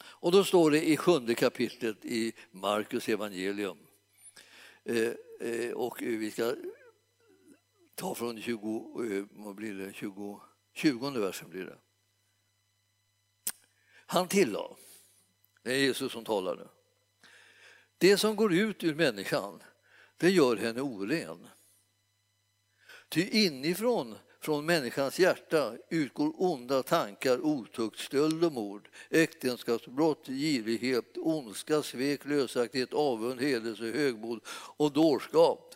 [0.03, 3.79] Och då står det i sjunde kapitlet i Markus evangelium.
[4.85, 6.55] Eh, eh, och vi ska
[7.95, 10.41] ta från 20, vad blir det, 20,
[10.73, 11.51] 20 versen.
[11.51, 11.79] Blir det.
[14.07, 14.75] Han tillade
[15.63, 16.69] Det är Jesus som talar nu.
[17.99, 19.63] Det som går ut ur människan,
[20.17, 21.49] det gör henne oren.
[23.09, 31.83] Ty inifrån från människans hjärta utgår onda tankar, otukt, stöld och mord, äktenskapsbrott, girighet, ondska,
[31.83, 34.41] svek, lösaktighet, avund, hedelse, högmod
[34.77, 35.75] och dårskap.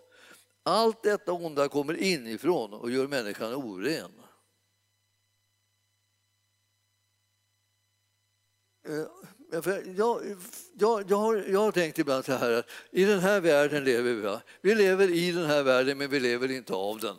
[0.62, 4.12] Allt detta onda kommer inifrån och gör människan oren.
[8.88, 9.06] Eh,
[9.50, 9.64] jag,
[9.96, 14.14] jag, jag, har, jag har tänkt ibland så här att i den här världen lever
[14.14, 14.20] vi.
[14.20, 14.40] Va?
[14.60, 17.16] Vi lever i den här världen men vi lever inte av den.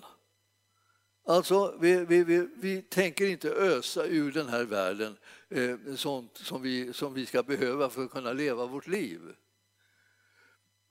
[1.25, 5.17] Alltså, vi, vi, vi, vi tänker inte ösa ur den här världen
[5.49, 9.19] eh, sånt som vi, som vi ska behöva för att kunna leva vårt liv.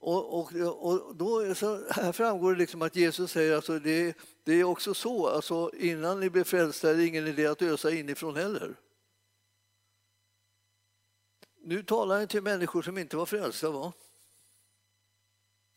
[0.01, 4.19] Och, och, och då så här framgår det liksom att Jesus säger att alltså det,
[4.45, 7.91] det är också så, alltså innan ni blir frälsta är det ingen idé att ösa
[7.91, 8.75] inifrån heller.
[11.69, 13.71] Nu talar han till människor som inte var frälsta.
[13.71, 13.93] Va?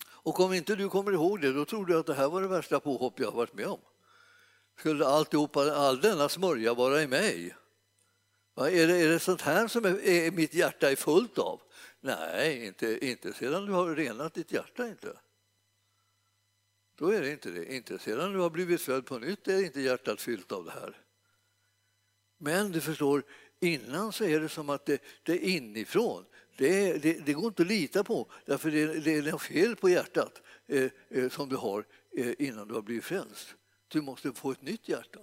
[0.06, 2.47] Och om inte du kommer ihåg det, då tror du att det här var det
[2.47, 3.80] värsta påhopp jag har varit med om.
[4.77, 7.56] Skulle alltihopa, all denna smörja vara i mig?
[8.54, 8.69] Va?
[8.69, 11.62] Är, det, är det sånt här som är, är mitt hjärta är fullt av?
[11.99, 14.88] Nej, inte, inte sedan du har renat ditt hjärta.
[14.88, 15.17] inte.
[16.95, 17.75] Då är det inte det.
[17.75, 21.01] Inte sedan du har blivit född på nytt är inte hjärtat fyllt av det här.
[22.38, 23.23] Men du förstår,
[23.62, 26.26] innan så är det som att det, det är inifrån.
[26.58, 29.89] Det, det, det, går inte att lita på, därför det, det är något fel på
[29.89, 31.86] hjärtat eh, eh, som du har
[32.17, 33.56] eh, innan du har blivit frälst.
[33.88, 35.19] Du måste få ett nytt hjärta.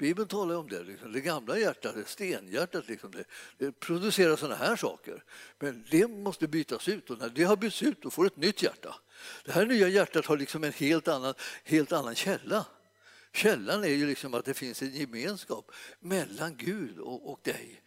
[0.00, 0.82] Bibeln talar om det.
[0.82, 1.12] Liksom.
[1.12, 3.24] Det gamla hjärtat, det stenhjärtat, liksom det,
[3.58, 5.24] det producerar sådana här saker.
[5.58, 8.36] Men det måste bytas ut och när det har bytts ut då får du ett
[8.36, 8.94] nytt hjärta.
[9.44, 12.66] Det här nya hjärtat har liksom en helt annan, helt annan källa.
[13.32, 17.82] Källan är ju liksom att det finns en gemenskap mellan Gud och, och dig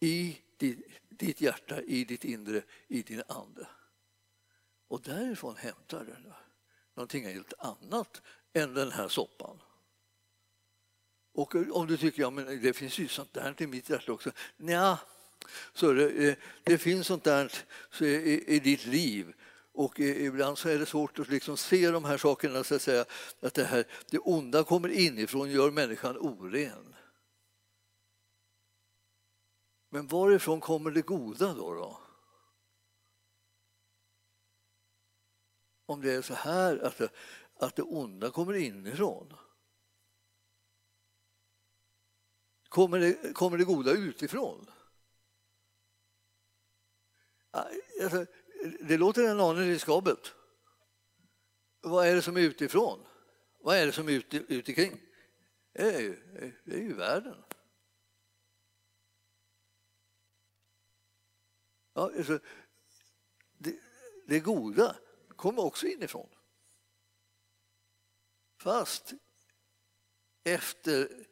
[0.00, 3.66] i ditt, ditt, hjärta, i ditt inre, i din ande.
[4.88, 6.32] Och därifrån hämtar du
[6.94, 9.62] någonting helt annat än den här soppan.
[11.32, 14.30] Och om du tycker att ja, det finns ju sånt där i mitt hjärta också.
[14.56, 14.98] Nja,
[15.72, 17.52] så det, eh, det finns sånt där
[18.00, 19.34] i, i ditt liv
[19.76, 23.04] och ibland så är det svårt att liksom se de här sakerna, så att, säga,
[23.40, 26.94] att det, här, det onda kommer inifrån och gör människan oren.
[29.90, 31.74] Men varifrån kommer det goda då?
[31.74, 32.00] då?
[35.86, 37.08] Om det är så här att det,
[37.58, 39.34] att det onda kommer inifrån.
[42.68, 44.70] Kommer det, kommer det goda utifrån?
[47.50, 48.26] Alltså,
[48.80, 50.34] det låter en aning riskabelt.
[51.80, 53.06] Vad är det som är utifrån?
[53.58, 55.00] Vad är det som är ute, utikring?
[55.72, 56.16] Det är ju,
[56.64, 57.42] det är ju världen.
[61.92, 62.38] Ja, alltså,
[63.58, 63.80] det,
[64.26, 64.96] det goda
[65.28, 66.28] kommer också inifrån.
[68.56, 69.14] Fast
[70.44, 71.26] efter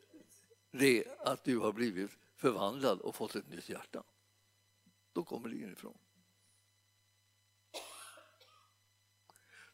[0.70, 4.04] det att du har blivit förvandlad och fått ett nytt hjärta.
[5.12, 5.98] Då kommer det inifrån.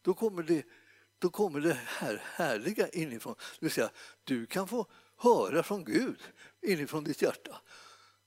[0.02, 0.66] Då kommer det,
[1.18, 3.34] då kommer det här härliga inifrån.
[3.38, 3.90] Det vill säga,
[4.24, 4.86] du kan få
[5.16, 6.20] höra från Gud
[6.62, 7.60] inifrån ditt hjärta.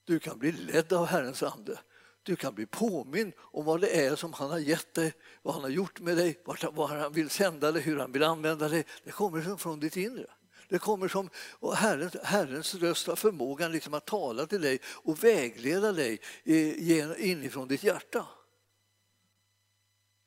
[0.04, 1.80] Du kan bli ledd av Herrens ande.
[2.24, 5.64] Du kan bli påmind om vad det är som han har gett dig, vad han
[5.64, 6.42] har gjort med dig,
[6.74, 8.86] vad han vill sända dig, hur han vill använda dig.
[9.04, 10.26] Det kommer från ditt inre.
[10.70, 15.24] Det kommer som och Herrens, Herrens röst har förmågan liksom att tala till dig och
[15.24, 18.28] vägleda dig eh, inifrån ditt hjärta.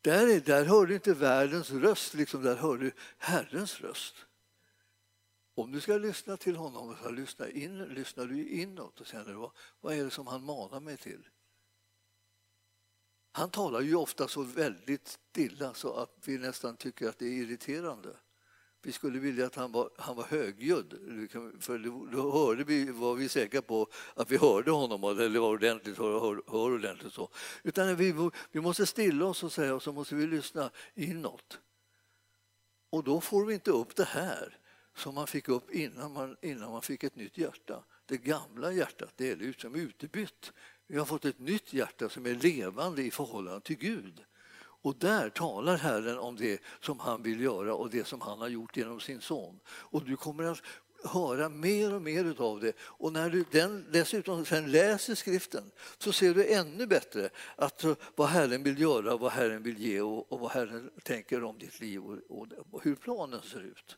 [0.07, 4.14] Där, är, där hör du inte världens röst, liksom där hör du Herrens röst.
[5.55, 9.51] Om du ska lyssna till honom, så lyssna in, lyssnar du inåt och känner vad,
[9.81, 11.29] vad är det som han manar mig till.
[13.33, 17.42] Han talar ju ofta så väldigt stilla så att vi nästan tycker att det är
[17.42, 18.16] irriterande.
[18.87, 20.94] Vi skulle vilja att han var, han var högljudd,
[21.61, 21.79] för
[22.12, 26.20] då hörde vi, var vi säkra på att vi hörde honom eller var ordentligt, hör,
[26.20, 27.31] hör, hör ordentligt så.
[27.62, 31.61] Utan vi, vi måste stilla oss och säga och så måste vi lyssna inåt.
[32.90, 34.58] Och då får vi inte upp det här
[34.96, 37.85] som man fick upp innan man, innan man fick ett nytt hjärta.
[38.06, 40.52] Det gamla hjärtat det är liksom utbytt.
[40.87, 44.25] Vi har fått ett nytt hjärta som är levande i förhållande till Gud.
[44.87, 48.49] Och där talar Herren om det som han vill göra och det som han har
[48.49, 49.61] gjort genom sin son.
[49.67, 50.63] Och du kommer att
[51.05, 52.73] höra mer och mer av det.
[52.79, 57.85] Och när du den, dessutom sen läser skriften så ser du ännu bättre att
[58.15, 61.81] vad Herren vill göra, vad Herren vill ge och, och vad Herren tänker om ditt
[61.81, 63.97] liv och, och, och hur planen ser ut.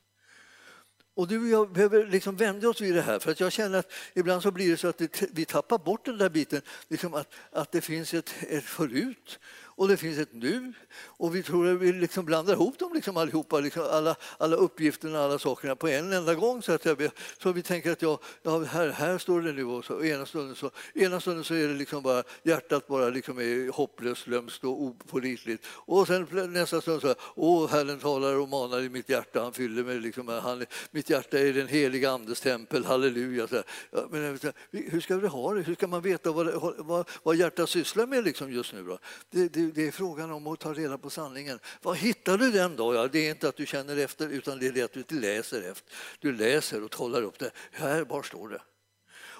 [1.14, 3.78] Och du och jag behöver liksom vända oss vid det här för att jag känner
[3.78, 7.34] att ibland så blir det så att vi tappar bort den där biten, liksom att,
[7.52, 9.38] att det finns ett, ett förut
[9.78, 10.72] och det finns ett nu.
[11.04, 15.20] Och vi tror att vi liksom blandar ihop dem liksom allihopa, liksom alla, alla uppgifterna
[15.20, 16.62] alla sakerna på en enda gång.
[16.62, 17.10] Så, att jag,
[17.42, 20.26] så vi tänker att ja, ja, här, här står det nu och så, och ena,
[20.26, 24.64] stunden så, ena stunden så är det liksom bara hjärtat bara liksom är hopplöst lömskt
[24.64, 25.66] och opålitligt.
[25.68, 29.84] Och sen nästa stund så åh, Herren talar och manar i mitt hjärta, han fyller
[29.84, 33.48] mig liksom, han, mitt hjärta är den heliga Andes tempel, halleluja.
[33.48, 34.38] Så ja, men,
[34.70, 35.62] hur ska vi ha det?
[35.62, 38.82] Hur ska man veta vad, vad, vad hjärtat sysslar med liksom just nu?
[38.82, 38.98] Då?
[39.30, 41.58] Det, det, det är frågan om att ta reda på sanningen.
[41.82, 42.94] Var hittar du den då?
[42.94, 45.14] Ja, det är inte att du känner efter utan det är det att du inte
[45.14, 45.92] läser efter.
[46.18, 47.50] Du läser och kollar upp det.
[47.72, 48.60] Här, var står det?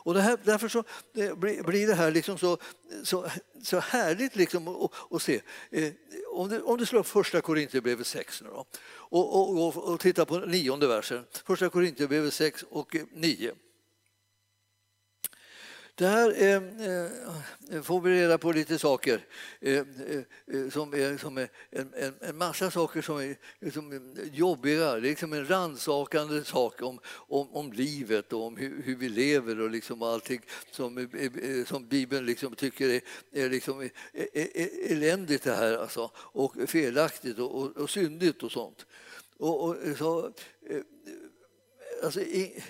[0.08, 2.58] Och det här, därför så det blir det här liksom så,
[3.02, 3.30] så,
[3.62, 5.40] så härligt liksom att, se.
[5.70, 5.92] Eh,
[6.32, 10.00] om, du, om du slår upp första Korinthierbrevet 6 nu då, och, och, och, och
[10.00, 11.24] tittar på nionde versen.
[11.46, 13.54] Första Korinthierbrevet 6 och 9.
[15.98, 16.62] Där eh,
[17.76, 19.20] eh, får vi reda på lite saker
[19.60, 19.84] eh, eh,
[20.46, 24.92] eh, som är, som är en, en, en, massa saker som är liksom jobbiga.
[24.92, 29.08] Det är liksom en rannsakande sak om, om, om livet och om hur, hur, vi
[29.08, 30.40] lever och liksom allting
[30.70, 31.08] som,
[31.66, 33.00] som Bibeln liksom tycker är,
[33.32, 33.90] är, liksom, är,
[34.32, 38.86] är eländigt det här alltså, och felaktigt och, och, och syndigt och sånt.
[39.36, 40.26] Och, och så,
[40.70, 40.82] eh,
[42.04, 42.62] alltså, i,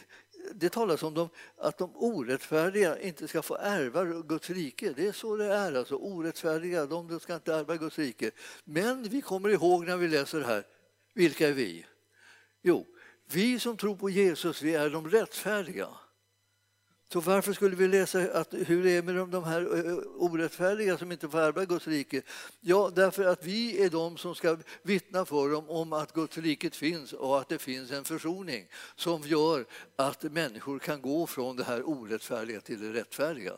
[0.55, 4.93] det talas om dem, att de orättfärdiga inte ska få ärva Guds rike.
[4.97, 5.75] Det är så det är.
[5.75, 8.31] Alltså, orättfärdiga de ska inte ärva Guds rike.
[8.65, 10.65] Men vi kommer ihåg när vi läser det här,
[11.15, 11.87] vilka är vi?
[12.63, 12.87] Jo,
[13.33, 15.89] vi som tror på Jesus, vi är de rättfärdiga.
[17.13, 19.67] Så varför skulle vi läsa att, hur det är med de, de här
[20.23, 22.23] orättfärdiga som inte får ärva Guds rike?
[22.61, 26.77] Ja, därför att vi är de som ska vittna för dem om att Guds riket
[26.77, 29.65] finns och att det finns en försoning som gör
[29.97, 33.53] att människor kan gå från det här orättfärdiga till det rättfärdiga.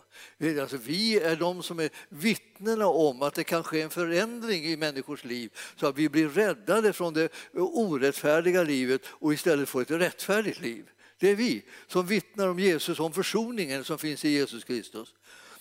[0.60, 4.76] Alltså, vi är de som är vittnena om att det kan ske en förändring i
[4.76, 9.90] människors liv så att vi blir räddade från det orättfärdiga livet och istället får ett
[9.90, 10.84] rättfärdigt liv.
[11.20, 15.14] Det är vi som vittnar om Jesus, om försoningen som finns i Jesus Kristus.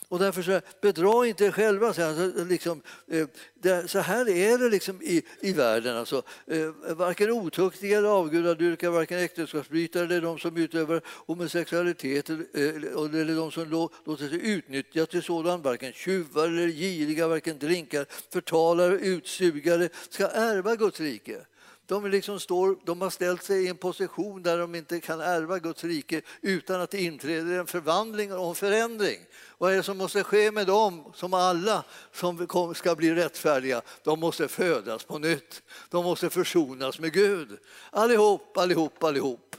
[0.10, 1.93] Och därför så bedra inte er själva.
[1.93, 5.97] Så här, liksom, eh, så här är det liksom i, i världen.
[5.97, 13.36] Alltså, eh, varken otuktiga eller avgudadyrkare, varken äktenskapsbrytare eller de som utövar homosexualitet eh, eller
[13.36, 19.89] de som låter sig utnyttjas till sådant, varken tjuvar eller giriga, varken drinkar, förtalare, utsugare
[20.10, 21.45] ska ärva Guds rike.
[21.89, 25.59] De, liksom står, de har ställt sig i en position där de inte kan ärva
[25.59, 29.19] Guds rike utan att det inträder en förvandling och en förändring.
[29.57, 31.83] Vad är det som måste ske med dem, som alla
[32.13, 33.81] som ska bli rättfärdiga?
[34.03, 35.63] De måste födas på nytt.
[35.89, 37.59] De måste försonas med Gud.
[37.91, 39.55] Allihop, allihop, allihop.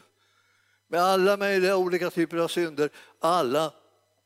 [0.89, 2.91] Med alla möjliga olika typer av synder.
[3.21, 3.73] Alla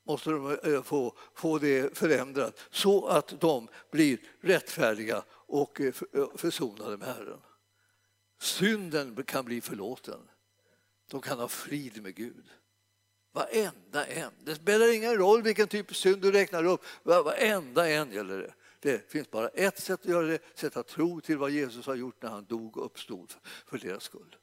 [0.06, 6.26] måste de eh, få, få det förändrat så att de blir rättfärdiga och eh, eh,
[6.36, 7.38] försonade med Herren.
[8.44, 10.20] Synden kan bli förlåten.
[11.10, 12.44] De kan ha frid med Gud.
[13.32, 14.32] Varenda en.
[14.44, 16.84] Det spelar ingen roll vilken typ av synd du räknar upp.
[17.02, 18.54] Varenda en gäller det.
[18.80, 22.22] Det finns bara ett sätt att göra det, sätta tro till vad Jesus har gjort
[22.22, 23.32] när han dog och uppstod
[23.66, 24.36] för deras skull.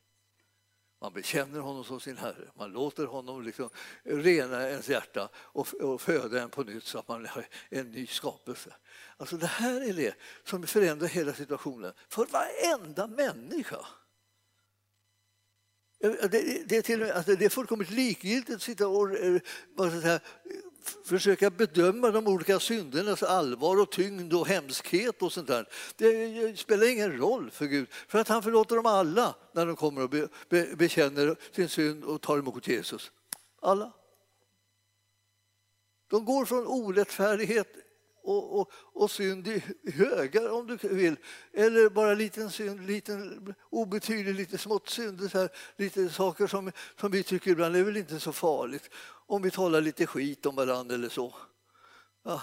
[1.02, 3.70] Man bekänner honom som sin Herre, man låter honom liksom
[4.04, 8.08] rena ens hjärta och, och föda en på nytt så att man har en ny
[8.08, 8.74] skapelse.
[9.18, 13.86] Alltså det här är det som förändrar hela situationen för varenda människa.
[16.00, 19.42] Det, det, är, till, alltså det är fullkomligt likgiltigt att sitta och eh,
[21.06, 25.68] försöka bedöma de olika syndernas allvar och tyngd och hemskhet och sånt där.
[25.96, 30.04] Det spelar ingen roll för Gud, för att han förlåter dem alla när de kommer
[30.04, 33.12] och be, be, bekänner sin synd och tar emot Jesus.
[33.62, 33.94] Alla.
[36.08, 37.68] De går från orättfärdighet
[38.24, 39.64] och, och, och synd i
[39.94, 41.16] högar om du vill.
[41.54, 45.32] Eller bara liten synd, liten obetydlig, lite smått synd.
[45.32, 48.90] Så här, lite saker som, som vi tycker ibland är väl inte så farligt.
[49.28, 51.36] Om vi talar lite skit om varandra eller så.
[52.24, 52.42] Ja.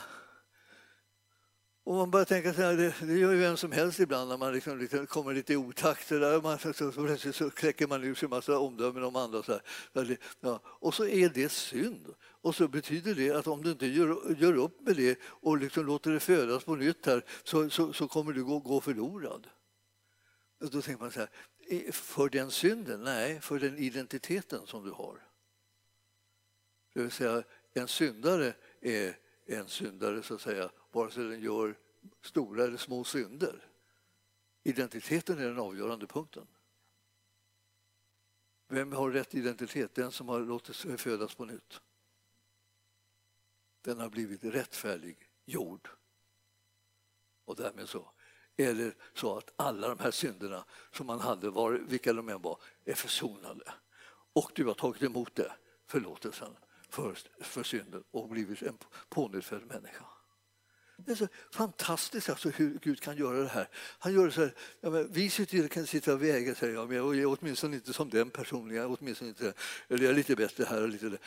[1.89, 4.37] Och man börjar tänka så här, det, det gör ju vem som helst ibland när
[4.37, 6.09] man liksom, lite, kommer lite i otakt.
[6.09, 9.43] Där man, så, så, så, så kläcker man ur sig en massa omdömen om andra.
[9.43, 10.19] Så här.
[10.41, 10.61] Ja.
[10.65, 12.15] Och så är det synd.
[12.21, 15.87] Och så betyder det att om du inte gör, gör upp med det och liksom
[15.87, 19.47] låter det födas på nytt här så, så, så kommer du gå, gå förlorad.
[20.61, 23.05] Och då tänker man så här, för den synden?
[23.05, 25.23] Nej, för den identiteten som du har.
[26.95, 27.43] Det vill säga,
[27.75, 29.17] en syndare är
[29.49, 31.79] en syndare så att säga, vare sig den gör
[32.21, 33.71] stora eller små synder.
[34.63, 36.47] Identiteten är den avgörande punkten.
[38.69, 39.95] Vem har rätt identitet?
[39.95, 41.81] Den som har låtit sig födas på nytt.
[43.81, 45.89] Den har blivit rättfärdig jord.
[47.45, 48.11] Och därmed så
[48.57, 52.61] Eller så att alla de här synderna som man hade, var, vilka de än var,
[52.85, 53.73] är försonade.
[54.33, 55.53] Och du har tagit emot det,
[55.87, 56.57] förlåtelsen
[56.89, 58.79] för, för synden och blivit en
[59.09, 60.18] pånyttfödd människa.
[61.05, 63.69] Det är så fantastiskt alltså hur Gud kan göra det här.
[63.99, 66.89] Han gör det så här, ja, men vi sitter, kan sitta och väga, säger jag,
[66.89, 69.53] men jag är åtminstone inte som den personen, jag åtminstone inte,
[69.89, 71.19] eller jag är lite bättre här och lite där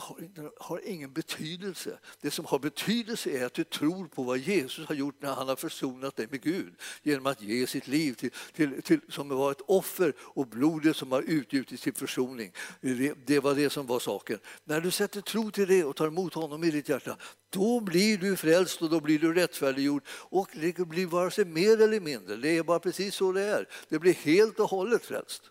[0.00, 1.98] har, har ingen betydelse.
[2.20, 5.48] Det som har betydelse är att du tror på vad Jesus har gjort när han
[5.48, 9.50] har försonat dig med Gud genom att ge sitt liv till, till, till som var
[9.50, 12.52] ett offer och blodet som har utgjutits till försoning.
[12.80, 14.38] Det, det var det som var saken.
[14.64, 17.16] När du sätter tro till det och tar emot honom i ditt hjärta,
[17.50, 20.02] då blir du frälst och då blir du rättfärdiggjord.
[20.08, 23.68] Och det blir vare sig mer eller mindre, det är bara precis så det är.
[23.88, 25.42] Det blir helt och hållet frälst.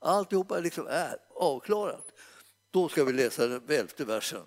[0.00, 2.13] Alltihopa liksom är avklarat.
[2.74, 4.42] Då ska vi läsa den elfte versen.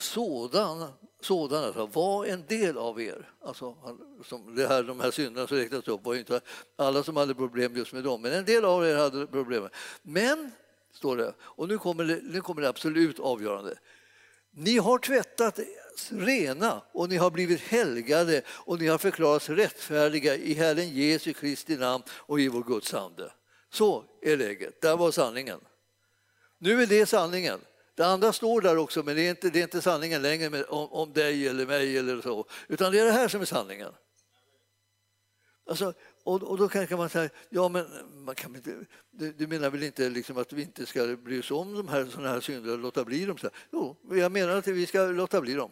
[0.00, 3.30] Sådan, sådan alltså, var en del av er.
[3.40, 3.76] Alltså,
[4.24, 6.40] som det här, de här synderna som räknas upp var inte
[6.76, 9.68] alla som hade problem just med dem, men en del av er hade problem.
[10.02, 10.50] Men,
[10.92, 13.78] står det, och nu kommer det, nu kommer det absolut avgörande.
[14.50, 15.58] Ni har tvättat
[16.10, 21.76] rena och ni har blivit helgade och ni har förklarats rättfärdiga i Herren Jesu Kristi
[21.76, 23.32] namn och i vår Guds ande.
[23.74, 24.80] Så är läget.
[24.80, 25.60] Där var sanningen.
[26.58, 27.60] Nu är det sanningen.
[27.94, 30.64] Det andra står där också, men det är inte, det är inte sanningen längre med,
[30.68, 33.92] om, om dig eller mig eller så, utan det är det här som är sanningen.
[35.66, 35.94] Alltså,
[36.24, 37.86] och, och då kan man säga, ja men
[38.24, 41.50] man kan inte, du, du menar väl inte liksom att vi inte ska bry oss
[41.50, 43.38] om de här, såna här synder och låta bli dem?
[43.38, 45.70] Så jo, jag menar att vi ska låta bli dem,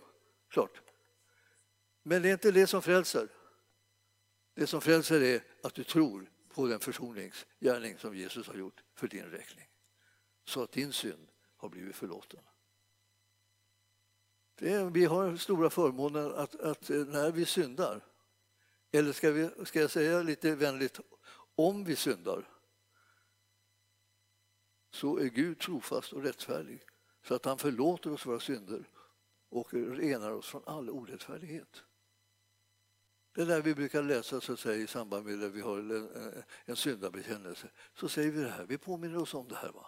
[0.51, 0.81] klart.
[2.03, 3.29] Men det är inte det som frälser.
[4.57, 9.09] Det som frälser är att du tror på den försoningsgärning som Jesus har gjort för
[9.09, 9.69] din räkning.
[10.45, 12.41] Så att din synd har blivit förlåten.
[14.61, 18.05] Är, vi har stora förmåner att, att, eh, när vi syndar,
[18.93, 21.01] eller ska, vi, ska jag säga lite vänligt,
[21.55, 22.49] om vi syndar,
[24.91, 26.87] så är Gud trofast och rättfärdig
[27.25, 28.89] så att han förlåter oss våra synder
[29.49, 31.85] och renar oss från all orättfärdighet.
[33.35, 35.91] Det där vi brukar läsa så att säga, i samband med att vi har en,
[35.91, 37.71] eh, en syndabekännelse.
[37.95, 39.73] Så säger vi det här, vi påminner oss om det här.
[39.73, 39.87] Va?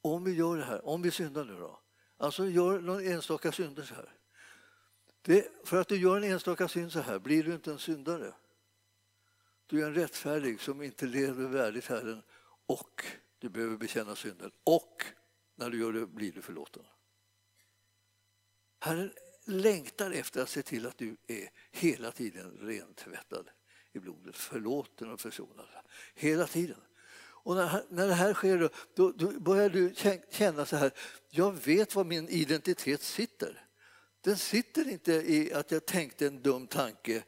[0.00, 1.80] Om vi gör det här, om vi syndar nu då.
[2.16, 4.12] Alltså gör någon enstaka synder så här.
[5.22, 8.34] Det, för att du gör en enstaka synd så här blir du inte en syndare.
[9.66, 12.22] Du är en rättfärdig som inte lever värdigt Herren
[12.66, 13.04] och
[13.38, 14.50] du behöver bekänna synden.
[14.64, 15.04] Och
[15.54, 16.84] när du gör det blir du förlåten.
[18.80, 19.12] Herren
[19.48, 23.48] längtar efter att se till att du är hela tiden rentvättad
[23.92, 25.66] i blodet, förlåten och försonad.
[26.14, 26.80] Hela tiden.
[27.20, 29.94] Och när, när det här sker då, då börjar du
[30.30, 30.90] känna så här,
[31.30, 33.64] jag vet var min identitet sitter.
[34.20, 37.22] Den sitter inte i att jag tänkte en dum tanke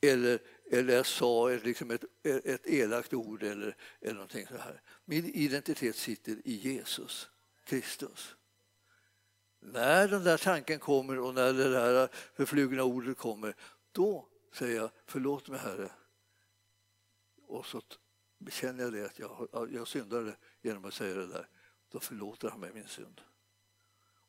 [0.00, 4.82] eller, eller jag sa liksom ett, ett elakt ord eller, eller någonting så här.
[5.04, 7.28] Min identitet sitter i Jesus
[7.64, 8.35] Kristus.
[9.72, 13.56] När den där tanken kommer och när det där förflugna ordet kommer,
[13.92, 15.90] då säger jag förlåt mig Herre.
[17.46, 17.82] Och så
[18.38, 21.48] bekänner jag det att jag, jag syndade genom att säga det där.
[21.88, 23.20] Då förlåter han mig min synd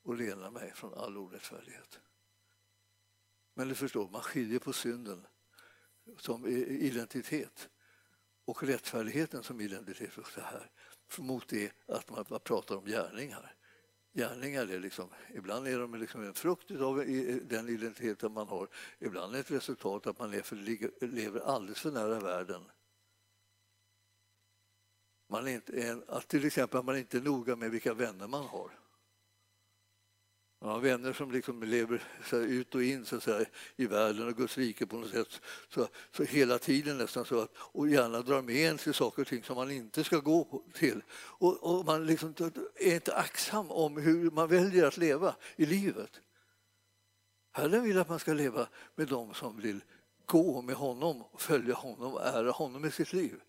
[0.03, 1.99] och renar mig från all orättfärdighet.
[3.53, 5.27] Men du förstår, man skiljer på synden
[6.17, 7.69] som identitet
[8.45, 10.71] och rättfärdigheten som identitet för det här
[11.17, 13.56] mot det att man pratar om gärningar
[14.17, 14.67] gärningar.
[14.67, 16.97] Är liksom, ibland är de liksom en frukt av
[17.43, 18.67] den identiteten man har.
[18.99, 20.31] Ibland är det ett resultat att man
[20.99, 22.61] lever alldeles för nära världen.
[25.29, 28.43] Man är inte, att till exempel att man inte är noga med vilka vänner man
[28.43, 28.71] har.
[30.59, 33.45] Man har vänner som liksom lever så ut och in så säga,
[33.75, 35.41] i världen och Guds rike på något sätt.
[35.69, 39.27] Så, så hela tiden nästan så att, och gärna drar med en till saker och
[39.27, 41.01] ting som man inte ska gå till.
[41.11, 42.33] Och, och man liksom
[42.75, 46.21] är inte aktsam om hur man väljer att leva i livet.
[47.51, 49.81] Herren vill att man ska leva med dem som vill
[50.25, 53.41] gå med honom, följa honom och ära honom i sitt liv.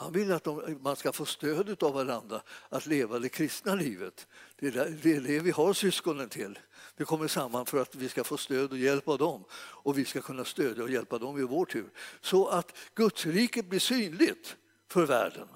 [0.00, 4.26] Han vill att de, man ska få stöd av varandra att leva det kristna livet.
[4.56, 6.58] Det är, det, det är det vi har syskonen till.
[6.96, 10.04] Vi kommer samman för att vi ska få stöd och hjälp av dem och vi
[10.04, 11.90] ska kunna stödja och hjälpa dem i vår tur.
[12.20, 14.56] Så att Gudsriket blir synligt
[14.90, 15.48] för världen.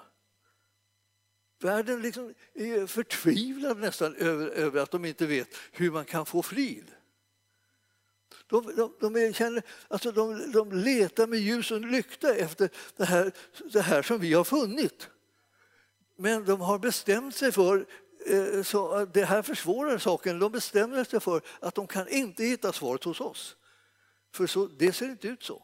[1.60, 6.42] Världen liksom är förtvivlad nästan över, över att de inte vet hur man kan få
[6.42, 6.90] frid.
[8.54, 13.04] De, de, de, är, känner, alltså de, de letar med ljus och lykta efter det
[13.04, 13.32] här,
[13.72, 15.08] det här som vi har funnit.
[16.16, 17.86] Men de har bestämt sig för
[18.26, 20.38] eh, så det här försvårar saken.
[20.38, 23.56] De bestämmer sig för att de kan inte hitta svaret hos oss.
[24.34, 25.62] För så, det ser inte ut så.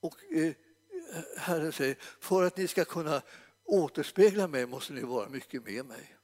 [0.00, 0.52] Och eh,
[1.36, 3.22] Herren säger, för att ni ska kunna
[3.64, 6.16] återspegla mig måste ni vara mycket med mig.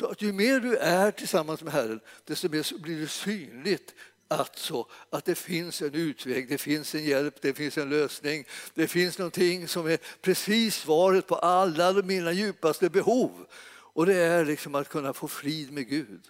[0.00, 3.94] Så att ju mer du är tillsammans med Herren, desto mer blir det synligt
[4.28, 8.44] Alltså att det finns en utväg, det finns en hjälp, det finns en lösning.
[8.74, 13.46] Det finns någonting som är precis svaret på alla mina djupaste behov.
[13.70, 16.20] Och det är liksom att kunna få frid med Gud.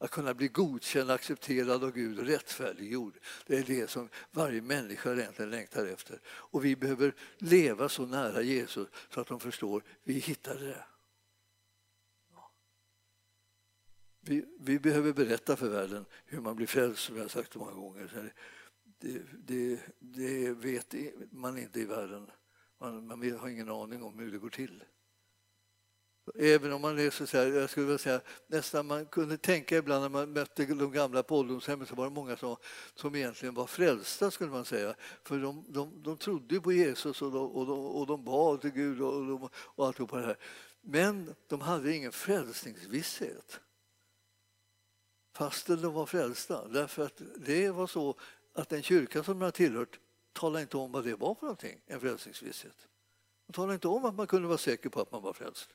[0.00, 3.14] Att kunna bli godkänd, accepterad av Gud och rättfärdiggjord.
[3.46, 6.20] Det är det som varje människa egentligen längtar efter.
[6.26, 10.84] Och vi behöver leva så nära Jesus så att de förstår, vi hittade det.
[14.28, 17.72] Vi, vi, behöver berätta för världen hur man blir frälst, som jag har sagt många
[17.72, 18.32] gånger.
[18.98, 20.94] Det, det, det vet
[21.30, 22.30] man inte i världen.
[22.80, 24.84] Man, man har ingen aning om hur det går till.
[26.34, 27.10] Även om man är...
[27.10, 30.92] så här, jag skulle vilja säga, nästan man kunde tänka ibland när man mötte de
[30.92, 32.56] gamla på ålderdomshemmet så var det många som,
[32.94, 34.94] som egentligen var frälsta skulle man säga.
[35.24, 38.70] För de, de, de trodde på Jesus och de, och de, och de bad till
[38.70, 40.38] Gud och, och, de, och allt på det här.
[40.80, 43.60] Men de hade ingen frälsningsvisshet
[45.36, 46.68] fastän de var frälsta.
[46.68, 48.14] Därför att det var så
[48.54, 49.98] att den kyrka som de hade tillhört
[50.32, 52.76] talade inte om vad det var för någonting, en frälsningsvisshet.
[53.46, 55.68] De talade inte om att man kunde vara säker på att man var frälst.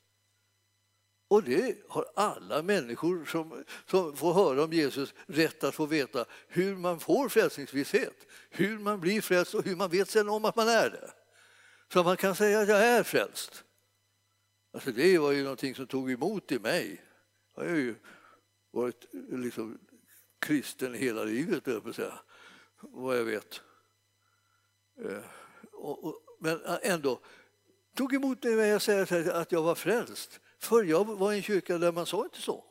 [1.28, 6.26] Och det har alla människor som, som får höra om Jesus rätt att få veta
[6.48, 10.56] hur man får frälsningsvisshet, hur man blir frälst och hur man vet sen om att
[10.56, 11.12] man är det.
[11.94, 13.64] Så man kan säga att jag är frälst.
[14.74, 17.02] Alltså det var ju någonting som tog emot i mig.
[17.56, 17.96] Jag är ju
[18.72, 19.80] varit liksom
[20.40, 22.20] kristen hela livet, jag säga,
[22.80, 23.62] vad jag vet.
[24.98, 25.24] Eh,
[26.40, 27.20] men eh, ändå
[27.96, 30.40] tog emot mig när jag säger att jag var frälst.
[30.60, 32.66] För jag var i en kyrka där man sa inte så.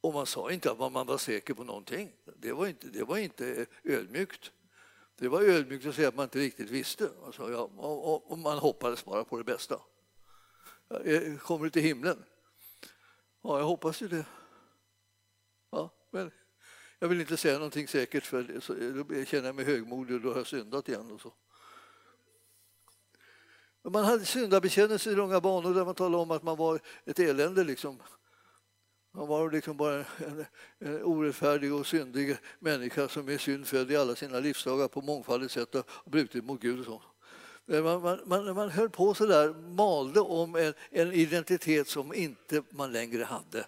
[0.00, 2.12] Och man sa inte att man var säker på någonting.
[2.36, 4.52] Det var inte, det var inte ödmjukt.
[5.18, 7.10] Det var ödmjukt att säga att man inte riktigt visste.
[7.26, 9.80] Alltså, ja, och, och man hoppades bara på det bästa.
[11.04, 12.24] Eh, kommer du till himlen?
[13.46, 14.26] Ja, jag hoppas ju det.
[15.70, 16.30] Ja, men
[16.98, 18.42] jag vill inte säga någonting säkert för
[18.92, 21.10] då känner jag mig högmodig och då har jag syndat igen.
[21.10, 21.32] Och så.
[23.90, 27.64] Man hade syndabekännelse i långa banor där man talade om att man var ett elände.
[27.64, 28.02] Liksom.
[29.10, 30.44] Man var liksom bara en,
[30.78, 35.74] en orättfärdig och syndig människa som är syndfödd i alla sina livsdagar på mångfaldigt sätt
[35.74, 36.78] och brutit mot Gud.
[36.78, 37.02] Och så.
[37.66, 42.14] Eh, man, man, man, man höll på så där, malde om en, en identitet som
[42.14, 43.66] inte man längre hade.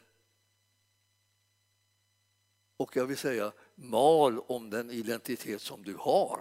[2.77, 6.41] Och jag vill säga, mal om den identitet som du har.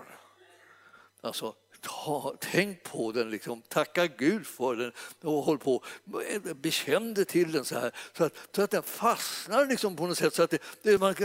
[1.21, 1.55] Alltså,
[1.85, 4.91] ta, tänk på den, liksom, tacka Gud för den
[5.23, 5.83] och håll på.
[6.55, 10.17] Bekänn dig till den så här så att, så att den fastnar liksom på något
[10.17, 10.33] sätt.
[10.33, 11.15] Så att det, det, man,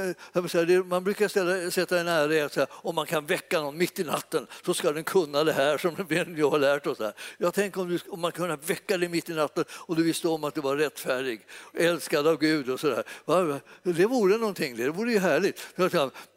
[0.67, 3.99] det, man brukar ställa, sätta en ära i att om man kan väcka någon mitt
[3.99, 6.99] i natten så ska den kunna det här som vi har lärt oss.
[6.99, 7.13] Här.
[7.39, 10.29] Jag tänker om, du, om man kunde väcka dig mitt i natten och du visste
[10.29, 13.61] om att du var rättfärdig, älskad av Gud och så där.
[13.83, 15.67] Det vore någonting, det vore ju härligt.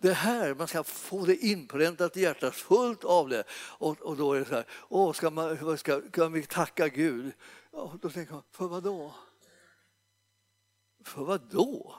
[0.02, 3.44] Det här, man ska få det inpräntat i hjärtat, fullt av det.
[3.54, 7.34] Och, och då är det så här, åh, ska man, ska, kan vi tacka Gud?
[7.72, 9.16] Ja, då tänker man, för vad då?
[11.06, 11.96] För vad då?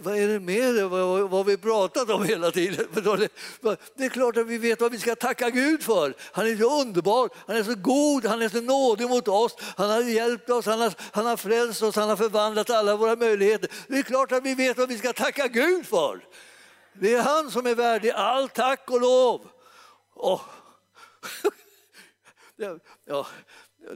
[0.00, 0.88] vad, är det med det?
[0.88, 2.86] Vad, har vi pratat om hela tiden?
[3.96, 6.14] Det är klart att vi vet vad vi ska tacka Gud för.
[6.20, 9.56] Han är så underbar, han är så god, han är så nådig mot oss.
[9.76, 13.16] Han har hjälpt oss, han har, han har frälst oss, han har förvandlat alla våra
[13.16, 13.70] möjligheter.
[13.88, 16.20] Det är klart att vi vet vad vi ska tacka Gud för.
[17.00, 19.48] Det är han som är värdig all tack och lov.
[20.14, 20.42] Oh.
[23.04, 23.26] ja,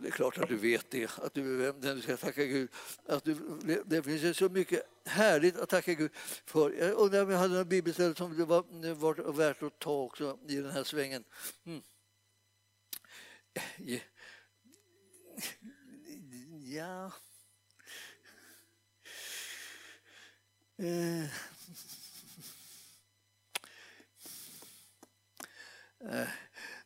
[0.01, 2.45] det är klart att du vet det, att du är vem den du ska tacka
[2.45, 2.71] Gud.
[3.07, 6.11] Att du, det, det finns så mycket härligt att tacka Gud
[6.47, 6.71] för.
[6.71, 10.03] Jag undrar om jag hade några bibelställen som det var, det var värt att ta
[10.03, 11.25] också i den här svängen.
[11.65, 11.83] Mm.
[13.55, 14.01] Eh,
[16.75, 17.13] ja...
[20.77, 21.50] Eh.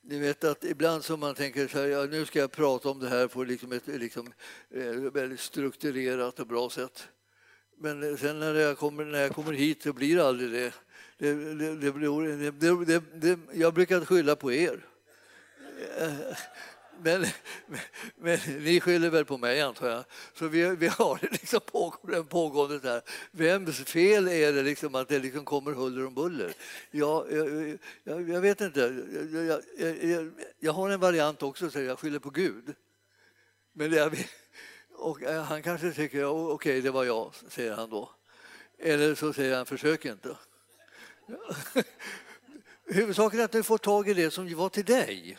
[0.02, 3.00] Ni vet att ibland som man tänker så här, ja, nu ska jag prata om
[3.00, 4.32] det här på liksom ett liksom,
[4.70, 7.08] eh, väldigt strukturerat och bra sätt.
[7.78, 10.74] Men sen när jag kommer, när jag kommer hit så blir det aldrig det.
[11.18, 14.86] Det, det, det, det, det jag brukar skylla på er.
[15.98, 16.36] Eh,
[17.02, 17.26] men,
[17.66, 17.80] men,
[18.16, 20.04] men, ni skyller väl på mig antar jag.
[20.34, 23.02] Så vi, vi har det liksom pågående, pågående där.
[23.30, 26.44] Vems fel är det liksom att det liksom kommer huller om buller?
[26.44, 26.54] Eh, eh,
[26.90, 28.80] jag, jag, jag, jag vet inte.
[29.32, 32.74] Jag, jag, har en variant också, så jag skyller på Gud.
[33.72, 34.28] Men det,
[34.92, 38.10] och eh, han kanske tycker, okej okay, det var jag, säger han då.
[38.78, 40.36] Eller så säger han, försök inte.
[42.86, 45.38] Huvudsaken är att du får tag i det som var till dig.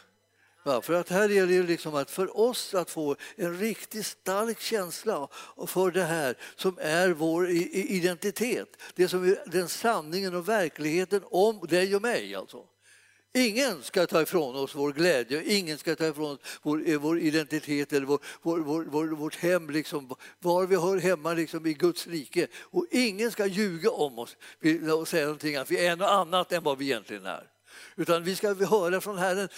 [0.67, 4.59] Ja, för att här gäller det liksom att för oss att få en riktigt stark
[4.61, 5.27] känsla
[5.67, 8.67] för det här som är vår identitet.
[8.95, 12.35] Det som är den sanningen och verkligheten om dig och mig.
[12.35, 12.63] Alltså.
[13.33, 17.19] Ingen ska ta ifrån oss vår glädje, ingen ska ta ifrån oss vår, eh, vår
[17.19, 22.07] identitet eller vår, vår, vår, vårt hem, liksom, var vi hör hemma liksom, i Guds
[22.07, 22.47] rike.
[22.55, 24.35] Och ingen ska ljuga om oss
[24.99, 27.54] och säga någonting att vi är något annat än vad vi egentligen är.
[27.95, 29.49] Utan vi ska höra från Herren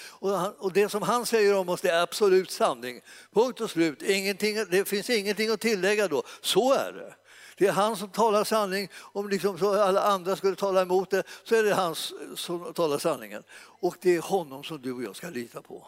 [0.59, 3.01] och, det som han säger om oss det är absolut sanning.
[3.33, 4.01] Punkt och slut.
[4.01, 6.23] Ingenting, det finns ingenting att tillägga då.
[6.41, 7.15] Så är det.
[7.57, 8.89] Det är han som talar sanning.
[8.95, 11.95] Om liksom så alla andra skulle tala emot det så är det han
[12.35, 13.43] som talar sanningen.
[13.79, 15.87] Och det är honom som du och jag ska lita på.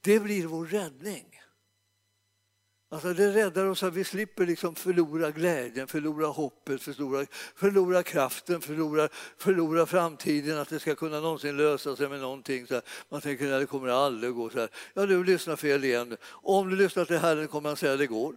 [0.00, 1.24] Det blir vår räddning.
[2.90, 8.60] Alltså det räddar oss att vi slipper liksom förlora glädjen, förlora hoppet, förlora, förlora kraften,
[8.60, 12.66] förlora, förlora framtiden, att det ska kunna någonsin lösa sig med någonting.
[12.66, 12.82] Så här.
[13.08, 14.50] Man tänker att det kommer aldrig gå.
[14.50, 14.68] Så här.
[14.94, 16.16] Ja, du lyssnar fel igen.
[16.26, 18.34] Om du lyssnar till Herren kommer han säga att det går.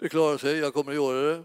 [0.00, 1.42] Det klarar sig, jag kommer att göra det.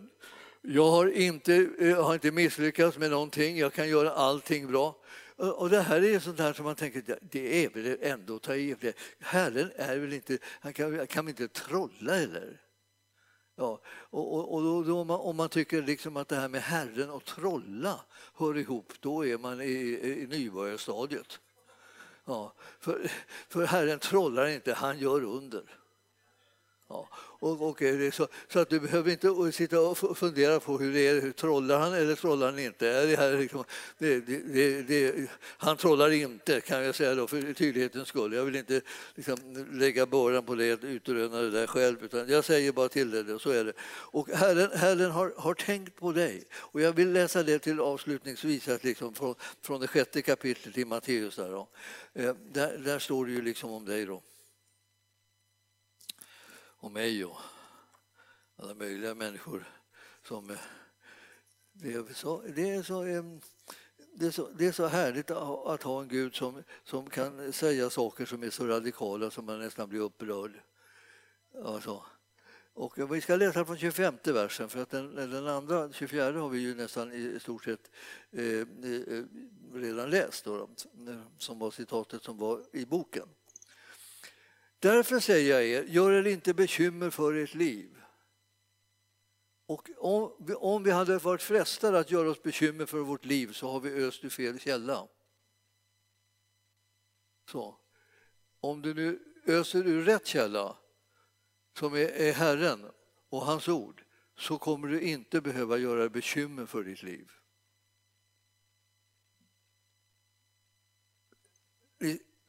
[0.61, 4.95] Jag har inte, jag har inte misslyckats med någonting, jag kan göra allting bra.
[5.41, 8.55] Och det här är sånt här som man tänker, det är väl ändå att ta
[8.55, 8.93] i.
[9.19, 12.61] Herren är väl inte, han kan, kan väl inte trolla eller?
[13.55, 16.61] Ja, och, och, och då, då man, om man tycker liksom att det här med
[16.61, 17.99] Herren och trolla
[18.33, 21.39] hör ihop, då är man i, i nybörjarstadiet.
[22.25, 23.11] Ja, för,
[23.49, 25.63] för Herren trollar inte, han gör under.
[26.87, 27.09] Ja,
[27.41, 31.07] och, och eh, så, så, att du behöver inte sitta och fundera på hur det
[31.07, 32.87] är, trollar han eller trollar han inte?
[32.87, 33.63] Är det här liksom,
[33.97, 38.33] det, det, det, han trollar inte kan jag säga då för tydlighetens skull.
[38.33, 38.81] Jag vill inte
[39.15, 39.37] liksom,
[39.71, 43.39] lägga bördan på det, utröna det där själv utan jag säger bara till dig det,
[43.39, 43.73] så är det.
[43.87, 48.67] Och Herren, Herren har, har tänkt på dig och jag vill läsa det till avslutningsvis
[48.67, 51.35] att liksom, från, från det sjätte kapitlet i Matteus.
[51.35, 51.69] Där, då.
[52.13, 54.05] Eh, där, där står det ju liksom om dig.
[54.05, 54.21] då
[56.81, 57.37] och mig och
[58.55, 59.65] alla möjliga människor
[60.27, 60.57] som eh,
[61.73, 63.23] det är så, det är så, eh,
[64.13, 67.89] det är så, det är så härligt att ha en Gud som, som kan säga
[67.89, 70.61] saker som är så radikala som man nästan blir upprörd.
[71.65, 72.03] Alltså.
[72.73, 76.59] Och vi ska läsa från 25 versen, för att den, den andra, 24 har vi
[76.59, 77.91] ju nästan i stort sett
[78.31, 79.23] eh, eh
[79.73, 80.69] redan läst, då,
[81.37, 83.27] som var citatet som var i boken.
[84.81, 88.01] Därför säger jag er, gör er inte bekymmer för ert liv.
[89.65, 93.53] Och om vi, om vi hade varit frestade att göra oss bekymmer för vårt liv
[93.53, 95.07] så har vi öst ur fel källa.
[97.49, 97.77] Så.
[98.59, 100.77] Om du nu öser ur rätt källa,
[101.77, 102.91] som är, är Herren
[103.29, 104.03] och hans ord,
[104.35, 107.31] så kommer du inte behöva göra bekymmer för ditt liv.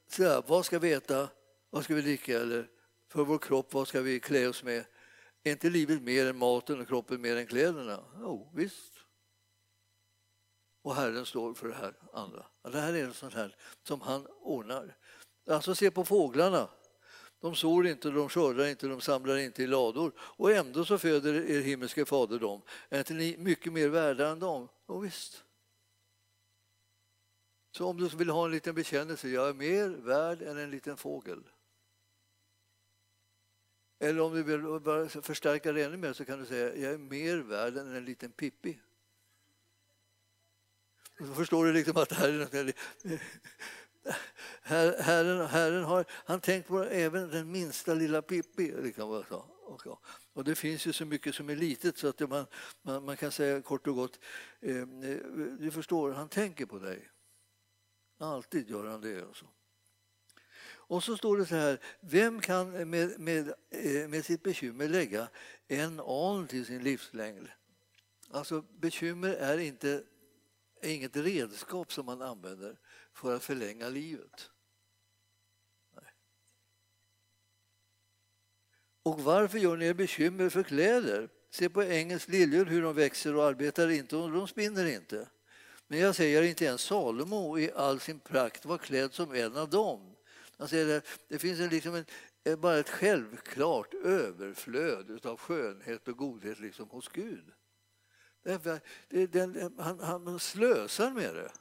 [0.09, 1.31] Så vad ska vi äta?
[1.73, 2.41] Vad ska vi dricka?
[2.41, 2.69] Eller
[3.09, 4.85] för vår kropp, vad ska vi klä oss med?
[5.43, 8.05] Är inte livet mer än maten och kroppen mer än kläderna?
[8.21, 8.93] Jo, visst.
[10.83, 12.47] Och Herren står för det här andra.
[12.63, 14.97] Det här är sånt här som han ordnar.
[15.47, 16.69] Alltså se på fåglarna.
[17.41, 21.35] De sår inte, de skördar inte, de samlar inte i lador och ändå så föder
[21.35, 22.63] er himmelske fader dem.
[22.89, 24.69] Är inte ni mycket mer värda än dem?
[24.89, 25.45] Jo, visst.
[27.77, 30.97] Så om du vill ha en liten bekännelse, jag är mer värd än en liten
[30.97, 31.43] fågel.
[34.03, 37.37] Eller om du vill förstärka det ännu mer så kan du säga jag är mer
[37.37, 38.79] värd än en liten Pippi.
[41.19, 42.73] Då förstår du liksom att Herren,
[45.03, 48.73] Herren, Herren har han tänkt på även den minsta lilla Pippi.
[48.83, 49.25] Liksom,
[50.33, 52.47] och det finns ju så mycket som är litet så att man,
[52.83, 54.21] man, man kan säga kort och gott,
[54.61, 54.87] eh,
[55.59, 57.11] du förstår, han tänker på dig.
[58.19, 59.23] Alltid gör han det.
[59.23, 59.47] Alltså.
[60.85, 65.29] Och så står det så här, vem kan med, med, eh, med sitt bekymmer lägga
[65.69, 67.49] en an till sin livslängd?
[68.31, 70.05] Alltså bekymmer är inte
[70.83, 72.77] är inget redskap som man använder
[73.13, 74.51] för att förlänga livet.
[75.95, 76.13] Nej.
[79.03, 81.29] Och varför gör ni er bekymmer för kläder?
[81.51, 85.29] Se på ängens liljor hur de växer och arbetar inte och de spinner inte.
[85.87, 89.71] Men jag säger inte ens Salomo i all sin prakt var klädd som en av
[89.71, 90.12] dem.
[90.63, 92.05] Han säger det, det finns en, liksom en,
[92.45, 97.53] eh, bara ett självklart överflöd av skönhet och godhet liksom hos Gud.
[98.43, 101.53] Det, det, den, han, han slösar med det.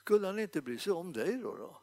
[0.00, 1.56] Skulle han inte bry sig om dig då?
[1.56, 1.82] då?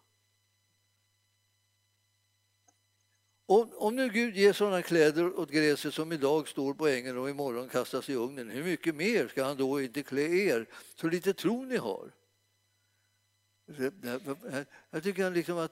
[3.45, 7.29] Om, om nu Gud ger sådana kläder åt gräset som idag står på ängen och
[7.29, 10.69] imorgon kastas i ugnen, hur mycket mer ska han då inte klä er?
[10.95, 12.11] Så lite tro ni har.
[14.89, 15.71] Jag tycker liksom att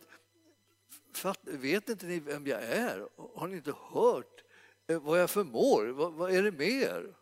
[1.42, 3.08] vet inte ni vem jag är?
[3.36, 4.44] Har ni inte hört
[4.88, 5.86] eh, vad jag förmår?
[5.86, 7.16] Vad, vad är det mer?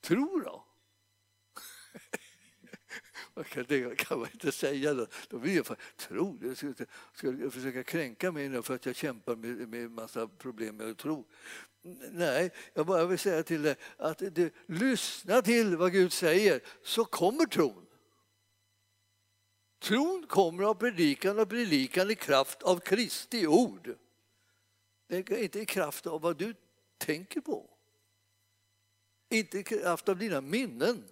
[0.00, 0.66] Tro då!
[3.68, 4.94] Det kan man inte säga.
[4.94, 6.38] Då, då blir jag för, tro.
[6.42, 6.74] Jag ska,
[7.12, 10.90] ska jag försöka kränka mig nu för att jag kämpar med, med massa problem med
[10.90, 11.26] att tro.
[12.10, 17.04] Nej, jag bara vill säga till dig att du, lyssna till vad Gud säger så
[17.04, 17.86] kommer tron.
[19.80, 23.94] Tron kommer av predikan och predikan i kraft av Kristi ord.
[25.06, 26.54] Det är inte i kraft av vad du
[26.98, 27.70] tänker på.
[29.30, 31.04] Inte i kraft av dina minnen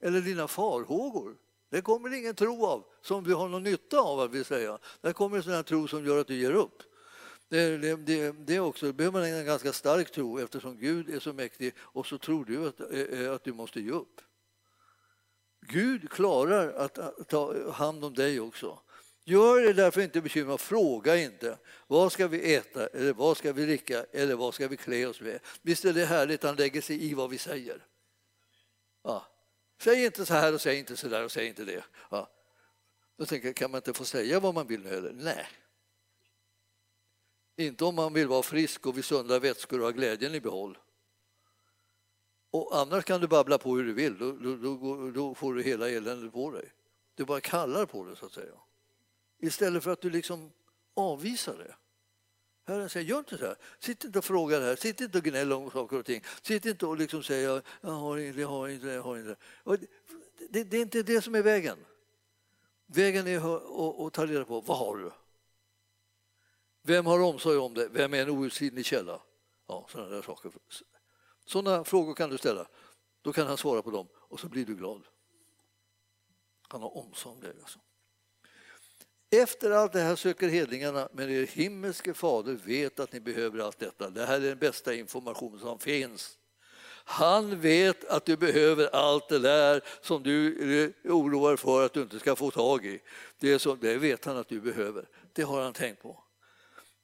[0.00, 1.36] eller dina farhågor.
[1.68, 4.30] Det kommer ingen tro av som vi har någon nytta av.
[4.30, 4.78] Vill säga.
[5.00, 6.82] Det kommer en sån tro som gör att du ger upp.
[7.48, 11.32] Det, det, det, det också, behöver man en ganska stark tro eftersom Gud är så
[11.32, 12.80] mäktig och så tror du att,
[13.34, 14.20] att du måste ge upp.
[15.68, 18.80] Gud klarar att ta hand om dig också.
[19.24, 21.58] Gör det därför inte bekymrad, fråga inte.
[21.86, 25.20] Vad ska vi äta, eller vad ska vi dricka, eller vad ska vi klä oss
[25.20, 25.40] med?
[25.62, 27.86] Visst är det härligt att han lägger sig i vad vi säger?
[29.02, 29.26] Ja.
[29.82, 31.84] Säg inte så här och säg inte så där och säg inte det.
[32.10, 32.30] Ja.
[33.18, 35.12] Då tänker jag, kan man inte få säga vad man vill nu heller?
[35.12, 35.48] Nej.
[37.56, 40.78] Inte om man vill vara frisk och vid sunda vätskor och ha glädjen i behåll.
[42.50, 45.62] Och annars kan du babbla på hur du vill, då, då, då, då får du
[45.62, 46.72] hela eländet på dig.
[47.14, 48.54] Du bara kallar på det så att säga.
[49.38, 50.52] Istället för att du liksom
[50.94, 51.74] avvisar det.
[52.66, 53.56] Herren säger, gör inte så här.
[53.78, 54.76] Sitt inte och fråga det här.
[54.76, 56.22] Sitt inte och gnäll om saker och ting.
[56.42, 59.36] Sitt inte och liksom säga, jag har inte, jag har inte, jag har inte.
[60.50, 61.78] Det, det är inte det som är vägen.
[62.86, 65.10] Vägen är att ta reda på, vad har du?
[66.82, 67.88] Vem har omsorg om det?
[67.88, 69.20] Vem är en outsinlig källa?
[69.66, 70.52] Ja, sådana där saker.
[71.46, 72.66] Sådana frågor kan du ställa.
[73.22, 75.02] Då kan han svara på dem och så blir du glad.
[76.68, 77.52] Han har omsorg om dig.
[77.60, 77.78] Alltså.
[79.30, 83.78] Efter allt det här söker hedningarna, men er himmelske fader vet att ni behöver allt
[83.78, 84.10] detta.
[84.10, 86.38] Det här är den bästa information som finns.
[87.08, 92.18] Han vet att du behöver allt det där som du oroar för att du inte
[92.18, 93.00] ska få tag i.
[93.38, 95.08] Det, så, det vet han att du behöver.
[95.32, 96.22] Det har han tänkt på.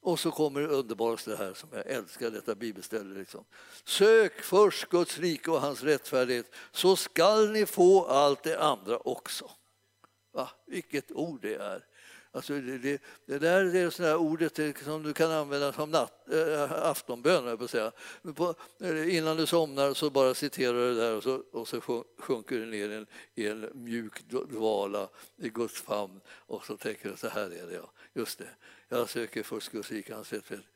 [0.03, 3.19] Och så kommer det underbaraste här som jag älskar, detta bibelställe.
[3.19, 3.45] Liksom.
[3.83, 9.51] Sök först Guds rike och hans rättfärdighet så skall ni få allt det andra också.
[10.31, 10.49] Va?
[10.65, 11.85] Vilket ord det är.
[12.35, 16.29] Alltså det, det, det där är det ordet eh, som du kan använda som natt,
[16.31, 17.91] äh, aftonbön, på säga.
[18.35, 22.03] På, eh, innan du somnar så bara citerar du det där och så, och så
[22.17, 27.09] sjunker du ner i en, i en mjuk dvala i Guds famn och så tänker
[27.09, 27.91] du så här är det, ja.
[28.13, 28.49] just det.
[28.89, 30.23] Jag söker först Guds rike,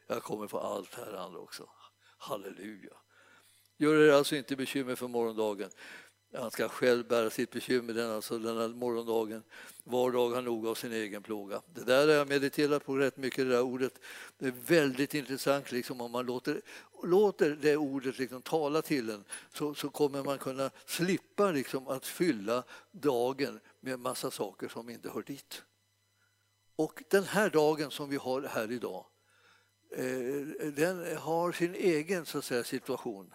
[0.07, 1.69] jag kommer få allt här andra också.
[2.17, 2.93] Halleluja.
[3.77, 5.69] Gör er alltså inte bekymmer för morgondagen.
[6.33, 9.43] Han ska själv bära sitt bekymmer den, alltså denna morgondagen.
[9.83, 11.61] Var dag har nog av sin egen plåga.
[11.73, 13.93] Det där har jag mediterat på rätt mycket, det där ordet.
[14.37, 16.61] Det är väldigt intressant liksom, om man låter,
[17.03, 19.23] låter det ordet liksom tala till en
[19.53, 25.09] så, så kommer man kunna slippa liksom, att fylla dagen med massa saker som inte
[25.09, 25.63] hör dit.
[26.75, 29.05] Och den här dagen som vi har här idag,
[29.91, 33.33] eh, den har sin egen så att säga, situation.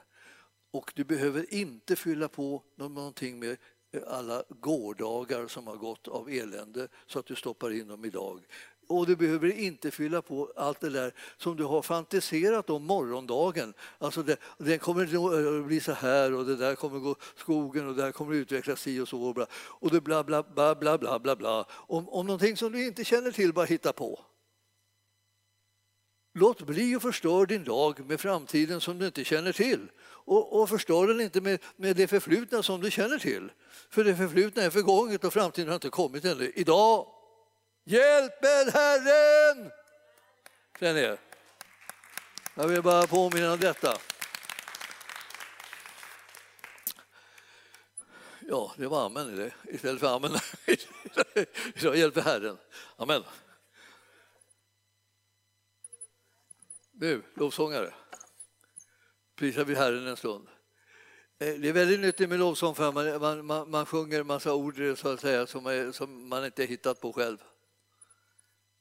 [0.73, 3.57] Och du behöver inte fylla på någonting med
[3.93, 8.41] eh, alla gårdagar som har gått av elände så att du stoppar in dem idag.
[8.87, 13.75] Och du behöver inte fylla på allt det där som du har fantiserat om morgondagen.
[13.99, 17.17] Alltså det, den kommer att eh, bli så här och det där kommer att gå
[17.37, 19.47] skogen och det där kommer att utvecklas si och så och bla.
[19.53, 21.67] Och det bla bla bla bla bla bla bla.
[21.71, 24.21] Om, om någonting som du inte känner till bara hitta på.
[26.35, 29.89] Låt bli att förstöra din dag med framtiden som du inte känner till.
[30.25, 33.51] Och, och förstör den inte med, med det förflutna som du känner till.
[33.91, 36.53] För det förflutna är förgånget och framtiden har inte kommit ännu.
[36.55, 37.07] Idag,
[37.85, 39.71] hjälp med Herren!
[40.81, 41.19] Känn er.
[42.55, 43.99] Jag vill bara påminna om detta.
[48.49, 50.33] Ja, det var amen i det istället för amen.
[51.75, 52.59] Idag hjälper Herren.
[52.97, 53.23] Amen.
[56.93, 57.95] Nu, lovsångare,
[59.43, 60.49] prisar vi Herren en stund.
[61.39, 64.55] Eh, det är väldigt nyttigt med lovsång för man, man, man, man sjunger en massa
[64.55, 67.39] ord så att säga, som, är, som man inte hittat på själv.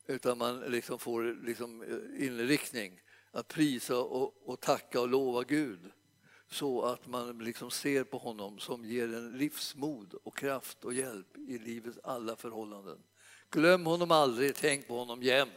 [0.08, 3.00] utan man liksom får liksom eh, inriktning
[3.32, 5.80] att prisa och, och tacka och lova Gud
[6.52, 11.38] så att man liksom ser på honom som ger en livsmod och kraft och hjälp
[11.38, 12.98] i livets alla förhållanden.
[13.52, 15.52] Glöm honom aldrig, tänk på honom jämt.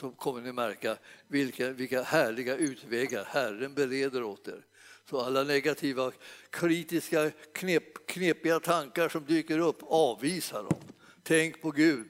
[0.00, 0.96] Så kommer ni märka
[1.28, 4.64] vilka, vilka härliga utvägar Herren bereder åt er.
[5.10, 6.12] Så alla negativa,
[6.50, 10.80] kritiska, knep, knepiga tankar som dyker upp, avvisa dem.
[11.22, 12.06] Tänk på Gud.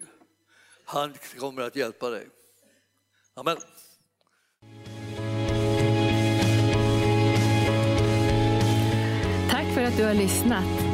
[0.84, 2.26] Han kommer att hjälpa dig.
[3.34, 3.56] Amen.
[9.50, 10.93] Tack för att du har lyssnat.